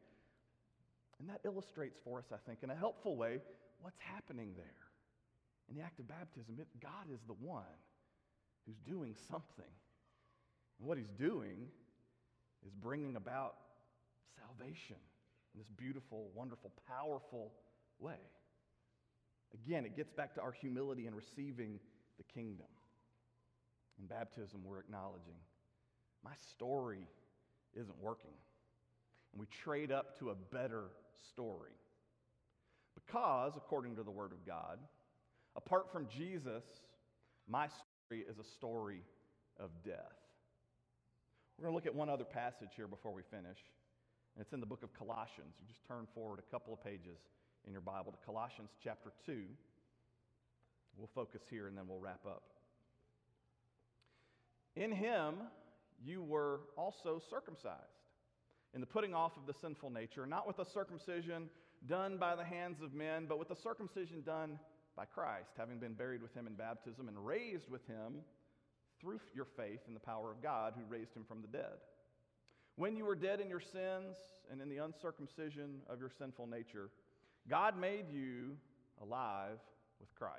And 1.21 1.29
that 1.29 1.41
illustrates 1.45 1.99
for 2.03 2.17
us, 2.17 2.25
I 2.33 2.37
think, 2.47 2.63
in 2.63 2.71
a 2.71 2.75
helpful 2.75 3.15
way, 3.15 3.41
what's 3.79 3.99
happening 3.99 4.53
there. 4.55 4.65
In 5.69 5.75
the 5.75 5.83
act 5.83 5.99
of 5.99 6.07
baptism, 6.07 6.57
it, 6.59 6.67
God 6.81 7.13
is 7.13 7.19
the 7.27 7.35
one 7.39 7.77
who's 8.65 8.79
doing 8.79 9.13
something. 9.29 9.71
And 10.79 10.87
what 10.87 10.97
he's 10.97 11.11
doing 11.19 11.67
is 12.65 12.73
bringing 12.73 13.17
about 13.17 13.53
salvation 14.35 14.95
in 15.53 15.59
this 15.59 15.69
beautiful, 15.77 16.29
wonderful, 16.33 16.71
powerful 16.87 17.51
way. 17.99 18.19
Again, 19.53 19.85
it 19.85 19.95
gets 19.95 20.11
back 20.11 20.33
to 20.35 20.41
our 20.41 20.51
humility 20.51 21.05
in 21.05 21.13
receiving 21.13 21.79
the 22.17 22.23
kingdom. 22.23 22.67
In 23.99 24.07
baptism, 24.07 24.61
we're 24.65 24.79
acknowledging 24.79 25.37
my 26.23 26.33
story 26.51 27.07
isn't 27.75 28.01
working. 28.01 28.33
And 29.33 29.39
we 29.39 29.45
trade 29.45 29.91
up 29.91 30.17
to 30.17 30.31
a 30.31 30.35
better 30.35 30.85
story. 31.31 31.71
Because, 32.95 33.53
according 33.57 33.95
to 33.95 34.03
the 34.03 34.11
Word 34.11 34.31
of 34.31 34.45
God, 34.45 34.79
apart 35.55 35.91
from 35.91 36.07
Jesus, 36.07 36.63
my 37.47 37.67
story 37.67 38.25
is 38.29 38.39
a 38.39 38.43
story 38.43 39.01
of 39.59 39.69
death. 39.83 40.19
We're 41.57 41.65
going 41.65 41.73
to 41.73 41.75
look 41.75 41.85
at 41.85 41.95
one 41.95 42.09
other 42.09 42.23
passage 42.23 42.69
here 42.75 42.87
before 42.87 43.13
we 43.13 43.21
finish, 43.29 43.57
and 44.35 44.41
it's 44.41 44.53
in 44.53 44.59
the 44.59 44.65
book 44.65 44.83
of 44.83 44.93
Colossians. 44.93 45.55
You 45.59 45.67
just 45.67 45.85
turn 45.87 46.07
forward 46.13 46.39
a 46.39 46.51
couple 46.51 46.73
of 46.73 46.83
pages 46.83 47.19
in 47.65 47.71
your 47.71 47.81
Bible 47.81 48.11
to 48.11 48.17
Colossians 48.25 48.71
chapter 48.83 49.11
2. 49.25 49.43
We'll 50.97 51.09
focus 51.13 51.41
here 51.49 51.67
and 51.67 51.77
then 51.77 51.87
we'll 51.87 51.99
wrap 51.99 52.25
up. 52.25 52.43
In 54.75 54.91
him 54.91 55.35
you 56.03 56.23
were 56.23 56.61
also 56.77 57.21
circumcised 57.29 58.00
in 58.73 58.81
the 58.81 58.87
putting 58.87 59.13
off 59.13 59.33
of 59.37 59.45
the 59.45 59.59
sinful 59.59 59.89
nature, 59.89 60.25
not 60.25 60.47
with 60.47 60.59
a 60.59 60.65
circumcision 60.65 61.49
done 61.87 62.17
by 62.17 62.35
the 62.35 62.43
hands 62.43 62.81
of 62.81 62.93
men, 62.93 63.25
but 63.27 63.39
with 63.39 63.51
a 63.51 63.55
circumcision 63.55 64.21
done 64.25 64.59
by 64.95 65.05
Christ, 65.05 65.51
having 65.57 65.79
been 65.79 65.93
buried 65.93 66.21
with 66.21 66.33
him 66.33 66.47
in 66.47 66.53
baptism 66.53 67.07
and 67.07 67.25
raised 67.25 67.69
with 67.69 67.85
him 67.87 68.21
through 68.99 69.19
your 69.33 69.47
faith 69.57 69.79
in 69.87 69.93
the 69.93 69.99
power 69.99 70.31
of 70.31 70.41
God 70.43 70.73
who 70.75 70.83
raised 70.85 71.15
him 71.15 71.25
from 71.27 71.41
the 71.41 71.47
dead. 71.47 71.79
When 72.75 72.95
you 72.95 73.05
were 73.05 73.15
dead 73.15 73.39
in 73.39 73.49
your 73.49 73.59
sins 73.59 74.15
and 74.51 74.61
in 74.61 74.69
the 74.69 74.77
uncircumcision 74.77 75.81
of 75.89 75.99
your 75.99 76.11
sinful 76.17 76.47
nature, 76.47 76.89
God 77.49 77.77
made 77.77 78.05
you 78.09 78.55
alive 79.01 79.59
with 79.99 80.13
Christ. 80.15 80.35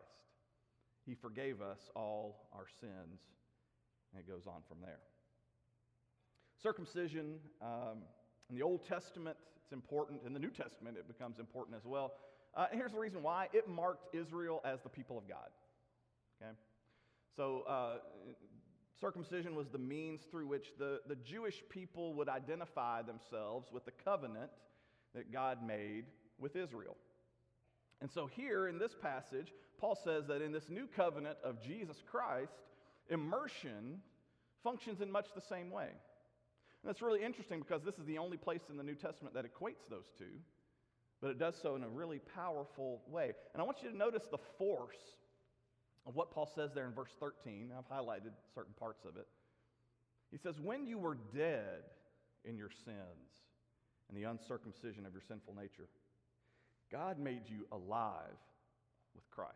He 1.04 1.14
forgave 1.14 1.60
us 1.60 1.78
all 1.96 2.48
our 2.54 2.66
sins. 2.80 3.20
And 4.12 4.20
it 4.20 4.28
goes 4.28 4.46
on 4.46 4.62
from 4.68 4.78
there. 4.80 5.00
Circumcision 6.62 7.38
um, 7.60 8.02
in 8.50 8.56
the 8.56 8.62
Old 8.62 8.86
Testament, 8.86 9.36
it's 9.62 9.72
important. 9.72 10.20
In 10.26 10.32
the 10.32 10.40
New 10.40 10.50
Testament, 10.50 10.96
it 10.98 11.08
becomes 11.08 11.38
important 11.38 11.76
as 11.76 11.84
well. 11.84 12.12
Uh, 12.54 12.66
and 12.70 12.78
here's 12.78 12.92
the 12.92 12.98
reason 12.98 13.22
why 13.22 13.48
it 13.52 13.68
marked 13.68 14.14
Israel 14.14 14.60
as 14.64 14.80
the 14.82 14.88
people 14.88 15.16
of 15.16 15.28
God. 15.28 15.48
Okay? 16.40 16.52
So, 17.36 17.64
uh, 17.66 17.94
circumcision 19.00 19.54
was 19.54 19.68
the 19.68 19.78
means 19.78 20.20
through 20.30 20.46
which 20.46 20.66
the, 20.78 21.00
the 21.08 21.16
Jewish 21.16 21.62
people 21.70 22.12
would 22.14 22.28
identify 22.28 23.02
themselves 23.02 23.68
with 23.72 23.84
the 23.86 23.92
covenant 24.04 24.50
that 25.14 25.32
God 25.32 25.66
made 25.66 26.04
with 26.38 26.56
Israel. 26.56 26.96
And 28.02 28.10
so, 28.10 28.26
here 28.26 28.68
in 28.68 28.78
this 28.78 28.94
passage, 29.00 29.52
Paul 29.78 29.98
says 30.04 30.26
that 30.26 30.42
in 30.42 30.52
this 30.52 30.68
new 30.68 30.86
covenant 30.94 31.38
of 31.42 31.62
Jesus 31.62 31.96
Christ, 32.10 32.52
immersion 33.08 34.00
functions 34.62 35.00
in 35.00 35.10
much 35.10 35.26
the 35.34 35.40
same 35.40 35.70
way. 35.70 35.88
And 36.82 36.88
that's 36.88 37.02
really 37.02 37.24
interesting 37.24 37.60
because 37.60 37.82
this 37.84 37.94
is 37.96 38.06
the 38.06 38.18
only 38.18 38.36
place 38.36 38.62
in 38.68 38.76
the 38.76 38.82
New 38.82 38.94
Testament 38.94 39.34
that 39.34 39.44
equates 39.44 39.88
those 39.88 40.10
two, 40.18 40.40
but 41.20 41.30
it 41.30 41.38
does 41.38 41.56
so 41.60 41.76
in 41.76 41.84
a 41.84 41.88
really 41.88 42.20
powerful 42.34 43.02
way. 43.08 43.32
And 43.52 43.62
I 43.62 43.64
want 43.64 43.82
you 43.82 43.90
to 43.90 43.96
notice 43.96 44.24
the 44.30 44.38
force 44.58 45.16
of 46.06 46.16
what 46.16 46.32
Paul 46.32 46.50
says 46.52 46.72
there 46.74 46.86
in 46.86 46.92
verse 46.92 47.14
13. 47.20 47.70
I've 47.76 47.88
highlighted 47.88 48.32
certain 48.52 48.74
parts 48.78 49.04
of 49.04 49.16
it. 49.16 49.28
He 50.32 50.38
says, 50.38 50.58
When 50.58 50.86
you 50.86 50.98
were 50.98 51.18
dead 51.34 51.84
in 52.44 52.56
your 52.56 52.70
sins 52.84 53.30
and 54.08 54.18
the 54.18 54.28
uncircumcision 54.28 55.06
of 55.06 55.12
your 55.12 55.22
sinful 55.26 55.54
nature, 55.54 55.88
God 56.90 57.20
made 57.20 57.42
you 57.46 57.66
alive 57.70 58.38
with 59.14 59.30
Christ. 59.30 59.52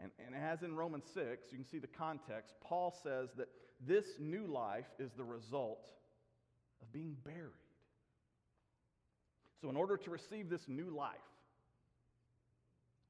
And, 0.00 0.10
and 0.26 0.34
as 0.34 0.62
in 0.62 0.74
Romans 0.74 1.04
6, 1.14 1.46
you 1.52 1.58
can 1.58 1.66
see 1.66 1.78
the 1.78 1.86
context, 1.86 2.54
Paul 2.60 2.92
says 3.02 3.28
that 3.36 3.48
this 3.86 4.04
new 4.18 4.46
life 4.46 4.86
is 4.98 5.10
the 5.16 5.24
result 5.24 5.86
of 6.80 6.92
being 6.92 7.16
buried. 7.24 7.50
So, 9.60 9.70
in 9.70 9.76
order 9.76 9.96
to 9.96 10.10
receive 10.10 10.48
this 10.50 10.62
new 10.66 10.90
life, 10.90 11.14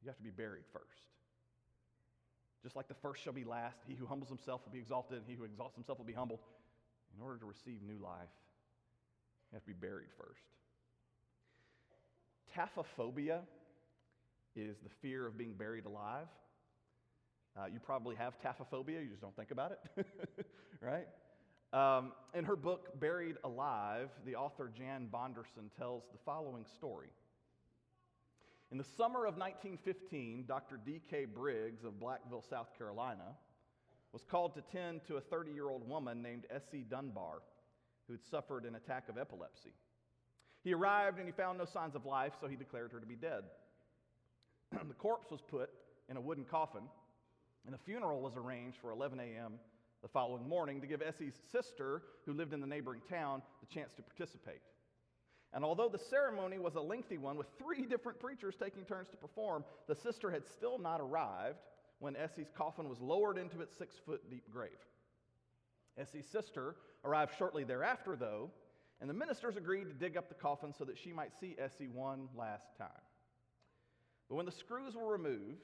you 0.03 0.09
have 0.09 0.17
to 0.17 0.23
be 0.23 0.31
buried 0.31 0.65
first. 0.73 0.87
Just 2.63 2.77
like 2.77 2.89
the 2.89 2.95
first 2.95 3.23
shall 3.23 3.33
be 3.33 3.45
last, 3.45 3.77
he 3.89 3.95
who 3.95 4.07
humbles 4.07 4.29
himself 4.29 4.61
will 4.65 4.73
be 4.73 4.79
exalted, 4.79 5.19
and 5.19 5.27
he 5.27 5.35
who 5.35 5.45
exalts 5.45 5.75
himself 5.75 5.99
will 5.99 6.05
be 6.05 6.13
humbled. 6.13 6.41
In 7.17 7.23
order 7.23 7.39
to 7.39 7.47
receive 7.47 7.83
new 7.83 8.03
life, 8.03 8.33
you 9.51 9.57
have 9.57 9.63
to 9.63 9.69
be 9.69 9.75
buried 9.75 10.09
first. 10.17 10.41
Taphophobia 12.57 13.41
is 14.55 14.77
the 14.83 14.91
fear 15.01 15.27
of 15.27 15.37
being 15.37 15.55
buried 15.55 15.87
alive. 15.87 16.27
Uh, 17.57 17.67
you 17.73 17.79
probably 17.79 18.17
have 18.17 18.35
taphophobia, 18.41 19.03
you 19.03 19.11
just 19.11 19.21
don't 19.21 19.37
think 19.37 19.51
about 19.51 19.73
it, 19.73 20.07
right? 20.81 21.07
Um, 21.73 22.13
in 22.35 22.45
her 22.45 22.57
book, 22.57 22.99
Buried 22.99 23.37
Alive, 23.45 24.09
the 24.25 24.37
author 24.37 24.71
Jan 24.75 25.09
Bondeson 25.13 25.71
tells 25.79 26.05
the 26.13 26.19
following 26.25 26.65
story. 26.77 27.09
In 28.71 28.79
the 28.79 28.85
summer 28.85 29.27
of 29.27 29.37
1915, 29.37 30.45
Dr. 30.49 30.81
D.K. 30.85 31.27
Briggs 31.27 31.85
of 31.85 32.01
Blackville, 32.01 32.49
South 32.49 32.69
Carolina, 32.79 33.37
was 34.13 34.23
called 34.31 34.55
to 34.55 34.63
tend 34.73 35.03
to 35.09 35.17
a 35.17 35.21
30 35.21 35.53
year 35.53 35.69
old 35.69 35.87
woman 35.87 36.23
named 36.23 36.45
Essie 36.51 36.87
Dunbar, 36.89 37.43
who 38.07 38.15
had 38.15 38.25
suffered 38.31 38.65
an 38.65 38.75
attack 38.75 39.11
of 39.11 39.19
epilepsy. 39.19 39.75
He 40.65 40.73
arrived 40.73 41.19
and 41.19 41.27
he 41.27 41.33
found 41.33 41.59
no 41.59 41.67
signs 41.67 41.95
of 41.95 42.07
life, 42.07 42.33
so 42.41 42.47
he 42.47 42.57
declared 42.57 42.93
her 42.93 43.01
to 43.01 43.07
be 43.07 43.17
dead. 43.17 43.45
the 44.89 44.95
corpse 44.95 45.31
was 45.31 45.41
put 45.41 45.69
in 46.09 46.17
a 46.17 46.21
wooden 46.21 46.45
coffin 46.45 46.83
and 47.65 47.75
the 47.75 47.79
funeral 47.79 48.21
was 48.21 48.37
arranged 48.37 48.79
for 48.81 48.91
11 48.91 49.21
a.m. 49.21 49.55
the 50.03 50.09
following 50.09 50.49
morning 50.49 50.81
to 50.81 50.87
give 50.87 51.03
Essie's 51.03 51.35
sister, 51.51 52.03
who 52.27 52.33
lived 52.33 52.53
in 52.53 52.61
the 52.61 52.67
neighboring 52.67 53.03
town, 53.09 53.43
the 53.61 53.73
chance 53.73 53.93
to 53.95 54.03
participate. 54.03 54.63
And 55.55 55.65
although 55.65 55.89
the 55.89 55.99
ceremony 55.99 56.59
was 56.59 56.77
a 56.77 56.81
lengthy 56.81 57.19
one 57.19 57.37
with 57.37 57.47
three 57.59 57.85
different 57.85 58.19
preachers 58.21 58.55
taking 58.61 58.85
turns 58.85 59.09
to 59.11 59.17
perform, 59.17 59.65
the 59.87 59.95
sister 59.95 60.31
had 60.31 60.47
still 60.47 60.79
not 60.79 61.01
arrived 61.01 61.59
when 61.99 62.17
Essie's 62.17 62.51
coffin 62.57 62.89
was 62.89 63.01
lowered 63.01 63.37
into 63.37 63.61
its 63.61 63.77
six 63.77 63.95
foot 64.07 64.29
deep 64.31 64.45
grave. 64.51 64.71
Essie's 65.99 66.27
sister 66.27 66.77
arrived 67.05 67.33
shortly 67.39 67.65
thereafter, 67.65 68.17
though, 68.17 68.51
and 69.01 69.11
the 69.11 69.15
ministers 69.15 69.57
agreed 69.57 69.85
to 69.85 69.93
dig 69.93 70.17
up 70.17 70.29
the 70.29 70.35
coffin 70.35 70.73
so 70.73 70.85
that 70.85 70.97
she 70.97 71.13
might 71.13 71.33
see 71.39 71.55
Essie 71.59 71.89
one 71.89 72.29
last 72.37 72.77
time. 72.79 72.89
But 74.29 74.37
when 74.37 74.47
the 74.47 74.53
screws 74.53 74.95
were 74.95 75.13
removed, 75.13 75.61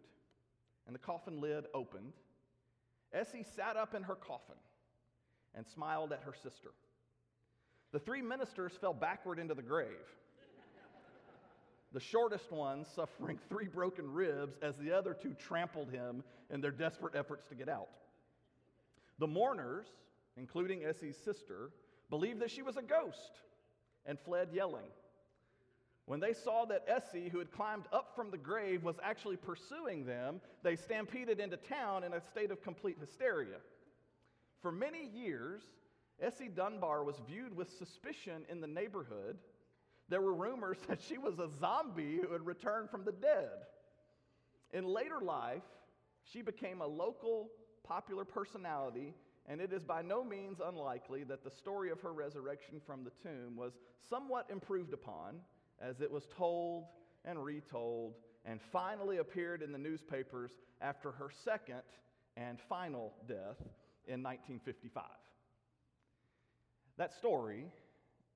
and 0.89 0.95
the 0.95 0.99
coffin 0.99 1.41
lid 1.41 1.67
opened, 1.75 2.15
Essie 3.13 3.45
sat 3.55 3.77
up 3.77 3.95
in 3.95 4.03
her 4.03 4.17
coffin 4.17 4.57
and 5.55 5.65
smiled 5.67 6.13
at 6.13 6.23
her 6.25 6.35
sister. 6.35 6.71
The 7.93 7.99
three 7.99 8.23
ministers 8.23 8.73
fell 8.81 8.95
backward 8.95 9.39
into 9.39 9.55
the 9.55 9.63
grave, 9.63 10.09
the 11.93 12.01
shortest 12.01 12.51
one 12.51 12.85
suffering 12.85 13.39
three 13.49 13.67
broken 13.67 14.13
ribs 14.13 14.57
as 14.63 14.77
the 14.77 14.93
other 14.93 15.15
two 15.15 15.35
trampled 15.35 15.91
him 15.91 16.25
in 16.51 16.61
their 16.61 16.71
desperate 16.71 17.15
efforts 17.15 17.47
to 17.47 17.55
get 17.55 17.69
out. 17.69 17.89
The 19.19 19.27
mourners, 19.27 19.87
including 20.37 20.85
Essie's 20.85 21.17
sister, 21.17 21.71
believed 22.11 22.41
that 22.41 22.51
she 22.51 22.63
was 22.63 22.77
a 22.77 22.83
ghost 22.83 23.41
and 24.07 24.19
fled 24.19 24.49
yelling. 24.53 24.89
When 26.09 26.21
they 26.21 26.33
saw 26.33 26.65
that 26.65 26.87
Essie, 26.89 27.29
who 27.29 27.39
had 27.39 27.53
climbed 27.53 27.85
up 27.93 28.17
from 28.17 28.31
the 28.31 28.39
grave, 28.39 28.83
was 28.83 28.97
actually 29.03 29.37
pursuing 29.37 30.07
them, 30.07 30.41
they 30.63 30.75
stampeded 30.75 31.39
into 31.39 31.59
town 31.59 32.03
in 32.03 32.15
a 32.15 32.21
state 32.31 32.51
of 32.51 32.63
complete 32.63 32.97
hysteria. 32.99 33.59
For 34.63 34.73
many 34.73 35.07
years, 35.07 35.61
Essie 36.19 36.49
Dunbar 36.49 37.05
was 37.05 37.21
viewed 37.29 37.55
with 37.55 37.77
suspicion 37.77 38.47
in 38.49 38.63
the 38.63 38.67
neighborhood. 38.67 39.37
There 40.09 40.23
were 40.23 40.33
rumors 40.33 40.79
that 40.89 41.03
she 41.03 41.19
was 41.19 41.39
a 41.39 41.51
zombie 41.61 42.21
who 42.23 42.33
had 42.33 42.47
returned 42.47 42.89
from 42.89 43.05
the 43.05 43.13
dead. 43.13 43.67
In 44.73 44.87
later 44.87 45.21
life, 45.21 45.63
she 46.25 46.41
became 46.41 46.81
a 46.81 46.87
local 46.87 47.51
popular 47.85 48.25
personality 48.25 49.13
and 49.51 49.63
it 49.63 49.73
is 49.73 49.83
by 49.83 50.03
no 50.03 50.23
means 50.23 50.61
unlikely 50.63 51.25
that 51.25 51.43
the 51.43 51.51
story 51.51 51.91
of 51.91 52.01
her 52.03 52.13
resurrection 52.13 52.81
from 52.87 53.03
the 53.03 53.11
tomb 53.23 53.57
was 53.57 53.73
somewhat 54.11 54.47
improved 54.51 54.93
upon 54.93 55.37
as 55.81 56.01
it 56.01 56.11
was 56.11 56.25
told 56.37 56.85
and 57.25 57.43
retold 57.43 58.15
and 58.45 58.61
finally 58.73 59.19
appeared 59.19 59.63
in 59.63 59.73
the 59.73 59.79
newspapers 59.79 60.51
after 60.81 61.13
her 61.13 61.31
second 61.45 61.83
and 62.37 62.59
final 62.69 63.13
death 63.27 63.59
in 64.07 64.23
1955. 64.23 65.05
That 66.97 67.13
story, 67.13 67.67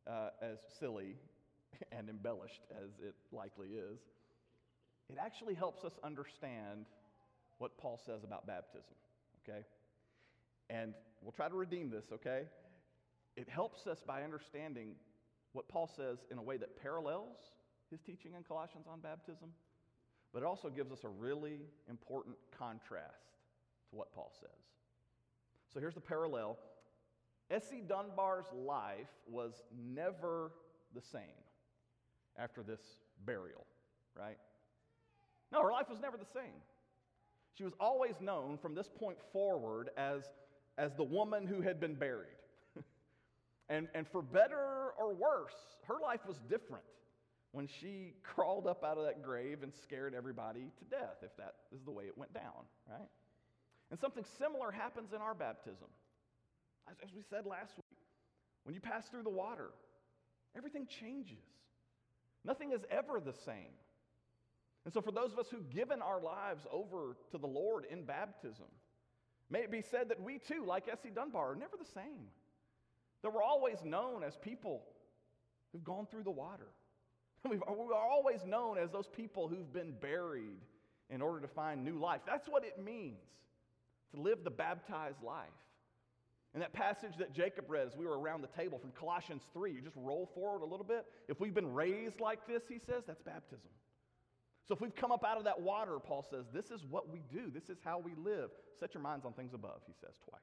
uh, 0.07 0.29
as 0.41 0.59
silly 0.79 1.17
and 1.93 2.09
embellished 2.09 2.63
as 2.71 2.91
it 3.07 3.15
likely 3.33 3.69
is, 3.69 3.99
it 5.09 5.19
actually 5.21 5.55
helps 5.55 5.85
us 5.85 5.93
understand 6.05 6.87
what 7.59 7.77
Paul 7.79 8.01
says 8.05 8.25
about 8.25 8.47
baptism, 8.47 8.95
okay? 9.43 9.65
And 10.71 10.95
we'll 11.23 11.33
try 11.33 11.49
to 11.49 11.55
redeem 11.55 11.91
this, 11.91 12.07
okay? 12.13 12.43
It 13.37 13.49
helps 13.49 13.87
us 13.87 14.03
by 14.07 14.23
understanding 14.23 14.95
what 15.53 15.69
Paul 15.69 15.87
says 15.87 16.19
in 16.31 16.39
a 16.39 16.43
way 16.43 16.57
that 16.57 16.81
parallels 16.81 17.53
his 17.91 18.01
teaching 18.01 18.33
in 18.37 18.43
Colossians 18.43 18.87
on 18.91 19.01
baptism, 19.01 19.51
but 20.33 20.43
it 20.43 20.47
also 20.47 20.71
gives 20.71 20.91
us 20.93 21.05
a 21.05 21.09
really 21.09 21.61
important 21.91 22.37
contrast 22.57 23.37
to 23.91 23.97
what 23.97 24.13
Paul 24.15 24.33
says. 24.41 24.51
So 25.73 25.81
here's 25.81 25.95
the 25.95 26.01
parallel 26.01 26.59
Essie 27.51 27.83
Dunbar's 27.87 28.47
life 28.55 29.11
was 29.27 29.63
never 29.95 30.53
the 30.95 31.03
same 31.03 31.23
after 32.39 32.63
this 32.63 32.81
burial, 33.27 33.67
right? 34.19 34.39
No, 35.53 35.63
her 35.63 35.71
life 35.71 35.91
was 35.91 36.01
never 36.01 36.17
the 36.17 36.25
same. 36.25 36.63
She 37.55 37.65
was 37.65 37.75
always 37.79 38.15
known 38.21 38.57
from 38.57 38.75
this 38.75 38.89
point 38.89 39.19
forward 39.33 39.91
as, 39.99 40.23
as 40.79 40.95
the 40.95 41.05
woman 41.05 41.47
who 41.47 41.61
had 41.61 41.79
been 41.79 41.95
buried. 41.95 42.42
And, 43.69 43.89
and 43.95 44.07
for 44.09 44.23
better 44.23 44.91
or 44.99 45.15
worse, 45.15 45.55
her 45.87 45.97
life 46.03 46.21
was 46.27 46.37
different 46.49 46.85
when 47.53 47.67
she 47.67 48.15
crawled 48.23 48.67
up 48.67 48.83
out 48.83 48.99
of 48.99 49.05
that 49.05 49.23
grave 49.23 49.63
and 49.63 49.73
scared 49.83 50.15
everybody 50.15 50.71
to 50.79 50.85
death, 50.85 51.17
if 51.23 51.37
that 51.37 51.55
is 51.75 51.83
the 51.85 51.91
way 51.91 52.05
it 52.05 52.17
went 52.17 52.33
down, 52.33 52.65
right? 52.91 53.09
And 53.91 54.01
something 54.01 54.25
similar 54.39 54.71
happens 54.71 55.13
in 55.13 55.21
our 55.21 55.35
baptism. 55.35 55.89
As, 56.91 56.97
as 57.05 57.15
we 57.15 57.23
said 57.29 57.45
last 57.47 57.77
week, 57.77 57.99
when 58.65 58.75
you 58.75 58.81
pass 58.81 59.07
through 59.09 59.23
the 59.23 59.31
water, 59.31 59.69
everything 60.57 60.87
changes. 60.87 61.45
Nothing 62.45 62.73
is 62.73 62.81
ever 62.91 63.21
the 63.21 63.35
same. 63.45 63.77
And 64.85 64.93
so, 64.93 65.01
for 65.01 65.13
those 65.13 65.33
of 65.33 65.39
us 65.39 65.47
who've 65.51 65.71
given 65.71 66.03
our 66.03 66.21
lives 66.21 66.67
over 66.73 67.17
to 67.31 67.39
the 67.39 67.47
Lord 67.47 67.87
in 67.89 68.05
baptism, 68.05 68.67
may 69.49 69.61
it 69.61 69.71
be 69.71 69.83
said 69.83 70.09
that 70.09 70.21
we 70.21 70.39
too, 70.39 70.65
like 70.67 70.89
Essie 70.91 71.11
Dunbar, 71.15 71.53
are 71.53 71.57
never 71.57 71.77
the 71.79 71.89
same. 71.95 72.27
That 73.23 73.33
we're 73.33 73.43
always 73.43 73.79
known 73.85 74.23
as 74.25 74.37
people 74.37 74.83
who've 75.73 75.85
gone 75.85 76.07
through 76.11 76.25
the 76.25 76.31
water. 76.31 76.69
we 77.51 77.57
are 77.57 77.95
always 77.95 78.45
known 78.45 78.79
as 78.79 78.91
those 78.91 79.09
people 79.09 79.49
who've 79.49 79.73
been 79.73 79.93
buried 80.01 80.61
in 81.11 81.21
order 81.21 81.41
to 81.41 81.49
find 81.49 81.85
new 81.85 81.99
life. 81.99 82.21
That's 82.27 82.49
what 82.49 82.65
it 82.65 82.83
means 82.83 83.19
to 84.15 84.21
live 84.21 84.45
the 84.45 84.51
baptized 84.51 85.23
life. 85.23 85.49
And 86.55 86.63
that 86.63 86.75
passage 86.75 87.17
that 87.19 87.33
Jacob 87.33 87.65
read 87.69 87.87
as 87.87 87.97
we 87.97 88.05
were 88.07 88.19
around 88.19 88.43
the 88.43 88.49
table 88.49 88.79
from 88.79 88.91
Colossians 88.91 89.43
3, 89.55 89.73
you 89.73 89.81
just 89.81 89.97
roll 89.97 90.31
forward 90.35 90.63
a 90.63 90.67
little 90.67 90.85
bit. 90.85 91.07
If 91.29 91.41
we've 91.41 91.55
been 91.55 91.73
raised 91.73 92.21
like 92.21 92.47
this, 92.47 92.63
he 92.69 92.79
says, 92.79 93.05
that's 93.07 93.23
baptism. 93.23 93.71
So 94.69 94.75
if 94.75 94.81
we've 94.81 94.95
come 94.95 95.13
up 95.13 95.25
out 95.25 95.39
of 95.39 95.45
that 95.45 95.61
water, 95.61 95.99
Paul 95.99 96.25
says, 96.29 96.45
this 96.53 96.71
is 96.71 96.85
what 96.89 97.11
we 97.11 97.23
do. 97.33 97.51
This 97.53 97.71
is 97.71 97.79
how 97.83 97.99
we 97.99 98.13
live. 98.23 98.51
Set 98.79 98.93
your 98.93 99.03
minds 99.03 99.25
on 99.25 99.33
things 99.33 99.55
above, 99.55 99.81
he 99.87 99.95
says 100.01 100.15
twice. 100.29 100.41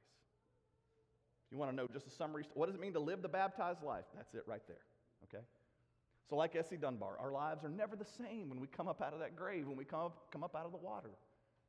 You 1.50 1.58
want 1.58 1.70
to 1.70 1.76
know 1.76 1.88
just 1.92 2.06
a 2.06 2.10
summary, 2.10 2.44
what 2.54 2.66
does 2.66 2.76
it 2.76 2.80
mean 2.80 2.92
to 2.92 3.00
live 3.00 3.22
the 3.22 3.28
baptized 3.28 3.82
life? 3.82 4.04
That's 4.16 4.34
it 4.34 4.44
right 4.46 4.62
there, 4.68 4.84
okay? 5.24 5.44
So, 6.28 6.36
like 6.36 6.54
Essie 6.54 6.76
Dunbar, 6.76 7.18
our 7.18 7.32
lives 7.32 7.64
are 7.64 7.68
never 7.68 7.96
the 7.96 8.04
same 8.04 8.48
when 8.48 8.60
we 8.60 8.68
come 8.68 8.86
up 8.86 9.02
out 9.02 9.12
of 9.12 9.18
that 9.18 9.34
grave, 9.34 9.66
when 9.66 9.76
we 9.76 9.84
come 9.84 10.00
up, 10.00 10.30
come 10.30 10.44
up 10.44 10.54
out 10.54 10.64
of 10.64 10.70
the 10.70 10.78
water. 10.78 11.10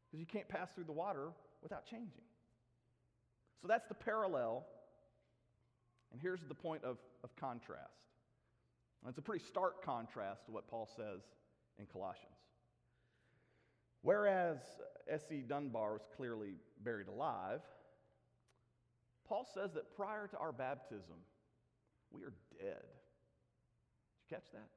Because 0.05 0.19
you 0.19 0.27
can't 0.27 0.47
pass 0.47 0.69
through 0.75 0.83
the 0.83 0.91
water 0.91 1.29
without 1.63 1.85
changing. 1.85 2.21
So, 3.61 3.67
that's 3.67 3.87
the 3.87 3.95
parallel. 3.95 4.65
And 6.11 6.21
here's 6.21 6.41
the 6.47 6.53
point 6.53 6.83
of, 6.83 6.97
of 7.23 7.35
contrast. 7.37 7.87
And 9.01 9.09
it's 9.09 9.17
a 9.17 9.21
pretty 9.23 9.43
stark 9.43 9.83
contrast 9.83 10.45
to 10.45 10.51
what 10.51 10.67
Paul 10.67 10.87
says 10.95 11.21
in 11.79 11.87
Colossians. 11.87 12.35
Whereas 14.03 14.57
Essie 15.07 15.43
Dunbar 15.47 15.93
was 15.93 16.01
clearly 16.15 16.53
buried 16.83 17.07
alive, 17.07 17.61
Paul 19.31 19.47
says 19.53 19.71
that 19.75 19.95
prior 19.95 20.27
to 20.27 20.37
our 20.39 20.51
baptism, 20.51 21.15
we 22.11 22.21
are 22.23 22.33
dead. 22.59 22.83
Did 22.83 24.19
you 24.19 24.35
catch 24.35 24.51
that? 24.51 24.67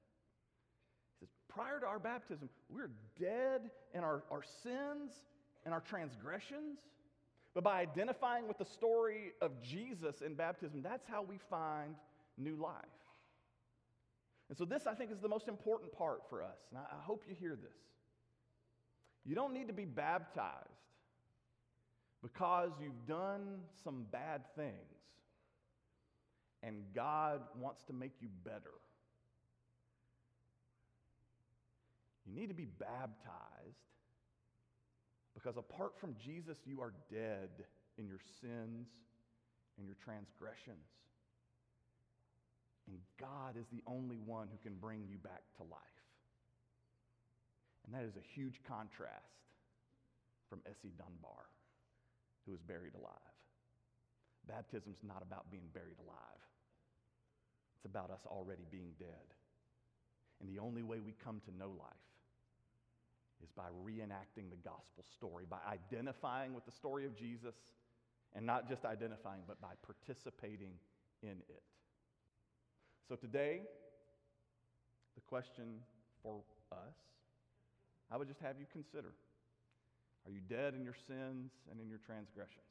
He 1.19 1.27
says, 1.27 1.29
prior 1.49 1.81
to 1.81 1.87
our 1.87 1.99
baptism, 1.99 2.49
we're 2.69 2.93
dead 3.19 3.63
in 3.95 4.05
our, 4.05 4.23
our 4.31 4.45
sins 4.63 5.11
and 5.65 5.75
our 5.75 5.81
transgressions. 5.81 6.79
But 7.53 7.65
by 7.65 7.81
identifying 7.81 8.47
with 8.47 8.59
the 8.59 8.65
story 8.65 9.33
of 9.43 9.61
Jesus 9.61 10.21
in 10.25 10.35
baptism, 10.35 10.83
that's 10.83 11.09
how 11.09 11.25
we 11.25 11.41
find 11.51 11.97
new 12.39 12.55
life. 12.55 12.85
And 14.51 14.57
so, 14.57 14.65
this 14.65 14.87
I 14.87 14.95
think 14.95 15.11
is 15.11 15.19
the 15.19 15.29
most 15.29 15.49
important 15.49 15.91
part 15.91 16.21
for 16.31 16.45
us. 16.45 16.59
And 16.71 16.79
I, 16.79 16.83
I 16.83 17.03
hope 17.03 17.25
you 17.29 17.35
hear 17.35 17.57
this. 17.57 17.81
You 19.25 19.35
don't 19.35 19.53
need 19.53 19.67
to 19.67 19.75
be 19.75 19.85
baptized 19.85 20.74
because 22.25 22.71
you've 22.81 23.07
done 23.07 23.61
some 23.85 24.07
bad 24.11 24.41
things 24.57 24.73
and 26.63 26.77
God 26.95 27.43
wants 27.61 27.85
to 27.85 27.93
make 27.93 28.13
you 28.21 28.29
better. 28.43 28.81
You 32.27 32.35
need 32.35 32.49
to 32.49 32.55
be 32.55 32.65
baptized 32.65 33.85
because 35.35 35.59
apart 35.59 35.93
from 36.01 36.17
Jesus, 36.25 36.57
you 36.65 36.81
are 36.81 36.95
dead 37.13 37.51
in 37.99 38.09
your 38.09 38.21
sins 38.41 38.89
and 39.77 39.87
your 39.87 39.97
transgressions. 40.03 40.89
And 42.89 42.97
God 43.21 43.57
is 43.61 43.67
the 43.71 43.83
only 43.87 44.17
one 44.17 44.49
who 44.51 44.57
can 44.63 44.79
bring 44.81 45.05
you 45.11 45.19
back 45.19 45.43
to 45.59 45.63
life. 45.65 45.81
And 47.85 47.95
that 47.95 48.09
is 48.09 48.17
a 48.17 48.25
huge 48.35 48.61
contrast 48.67 49.45
from 50.49 50.61
Essie 50.65 50.93
Dunbar, 50.97 51.45
who 52.45 52.53
was 52.53 52.61
buried 52.61 52.95
alive. 52.95 53.35
Baptism 54.47 54.93
is 54.93 55.03
not 55.03 55.23
about 55.23 55.51
being 55.51 55.69
buried 55.73 55.99
alive, 55.99 56.43
it's 57.77 57.87
about 57.87 58.11
us 58.11 58.21
already 58.27 58.65
being 58.71 58.93
dead. 58.99 59.29
And 60.41 60.49
the 60.49 60.61
only 60.61 60.83
way 60.83 61.01
we 61.01 61.15
come 61.25 61.41
to 61.47 61.57
know 61.57 61.71
life 61.79 62.11
is 63.43 63.51
by 63.57 63.69
reenacting 63.87 64.51
the 64.51 64.57
gospel 64.63 65.05
story, 65.15 65.45
by 65.49 65.59
identifying 65.71 66.55
with 66.55 66.65
the 66.67 66.73
story 66.73 67.07
of 67.07 67.17
Jesus, 67.17 67.55
and 68.35 68.45
not 68.45 68.69
just 68.69 68.85
identifying, 68.85 69.43
but 69.47 69.61
by 69.61 69.75
participating 69.87 70.73
in 71.23 71.39
it. 71.49 71.63
So 73.09 73.15
today, 73.15 73.63
the 75.15 75.21
question 75.21 75.81
for 76.23 76.41
us, 76.73 76.97
I 78.11 78.17
would 78.17 78.29
just 78.29 78.41
have 78.41 78.57
you 78.59 78.67
consider 78.73 79.13
Are 80.27 80.33
you 80.33 80.41
dead 80.49 80.75
in 80.75 80.85
your 80.85 80.97
sins 81.07 81.53
and 81.71 81.81
in 81.81 81.89
your 81.89 81.99
transgressions? 81.99 82.65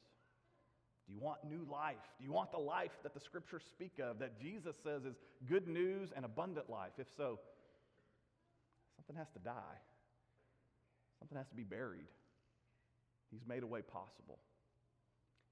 Do 1.06 1.12
you 1.12 1.20
want 1.20 1.44
new 1.44 1.66
life? 1.70 2.02
Do 2.18 2.24
you 2.24 2.32
want 2.32 2.50
the 2.50 2.58
life 2.58 2.92
that 3.02 3.14
the 3.14 3.20
scriptures 3.20 3.62
speak 3.70 3.98
of, 3.98 4.18
that 4.20 4.40
Jesus 4.40 4.76
says 4.82 5.04
is 5.04 5.16
good 5.46 5.68
news 5.68 6.10
and 6.16 6.24
abundant 6.24 6.70
life? 6.70 6.92
If 6.98 7.06
so, 7.16 7.38
something 8.96 9.16
has 9.16 9.28
to 9.34 9.38
die, 9.38 9.78
something 11.18 11.36
has 11.36 11.46
to 11.48 11.54
be 11.54 11.62
buried. 11.62 12.08
He's 13.30 13.46
made 13.46 13.62
a 13.62 13.66
way 13.66 13.82
possible. 13.82 14.38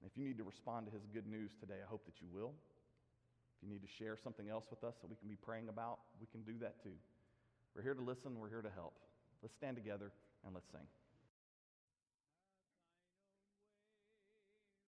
And 0.01 0.09
if 0.09 0.17
you 0.17 0.25
need 0.25 0.37
to 0.37 0.43
respond 0.43 0.87
to 0.87 0.91
his 0.91 1.05
good 1.13 1.27
news 1.27 1.51
today, 1.59 1.79
I 1.85 1.89
hope 1.89 2.05
that 2.05 2.19
you 2.19 2.27
will 2.33 2.53
If 3.57 3.67
you 3.67 3.73
need 3.73 3.81
to 3.81 3.93
share 3.99 4.17
something 4.17 4.49
else 4.49 4.65
with 4.69 4.83
us 4.83 4.95
that 5.01 5.09
we 5.09 5.15
can 5.15 5.29
be 5.29 5.37
praying 5.37 5.69
about, 5.69 5.99
we 6.19 6.27
can 6.27 6.41
do 6.41 6.59
that 6.59 6.81
too. 6.83 6.97
We're 7.75 7.83
here 7.83 7.93
to 7.93 8.01
listen, 8.01 8.39
we're 8.39 8.49
here 8.49 8.61
to 8.61 8.69
help. 8.75 8.95
Let's 9.41 9.55
stand 9.55 9.77
together 9.77 10.11
and 10.45 10.53
let's 10.53 10.69
sing. 10.71 10.87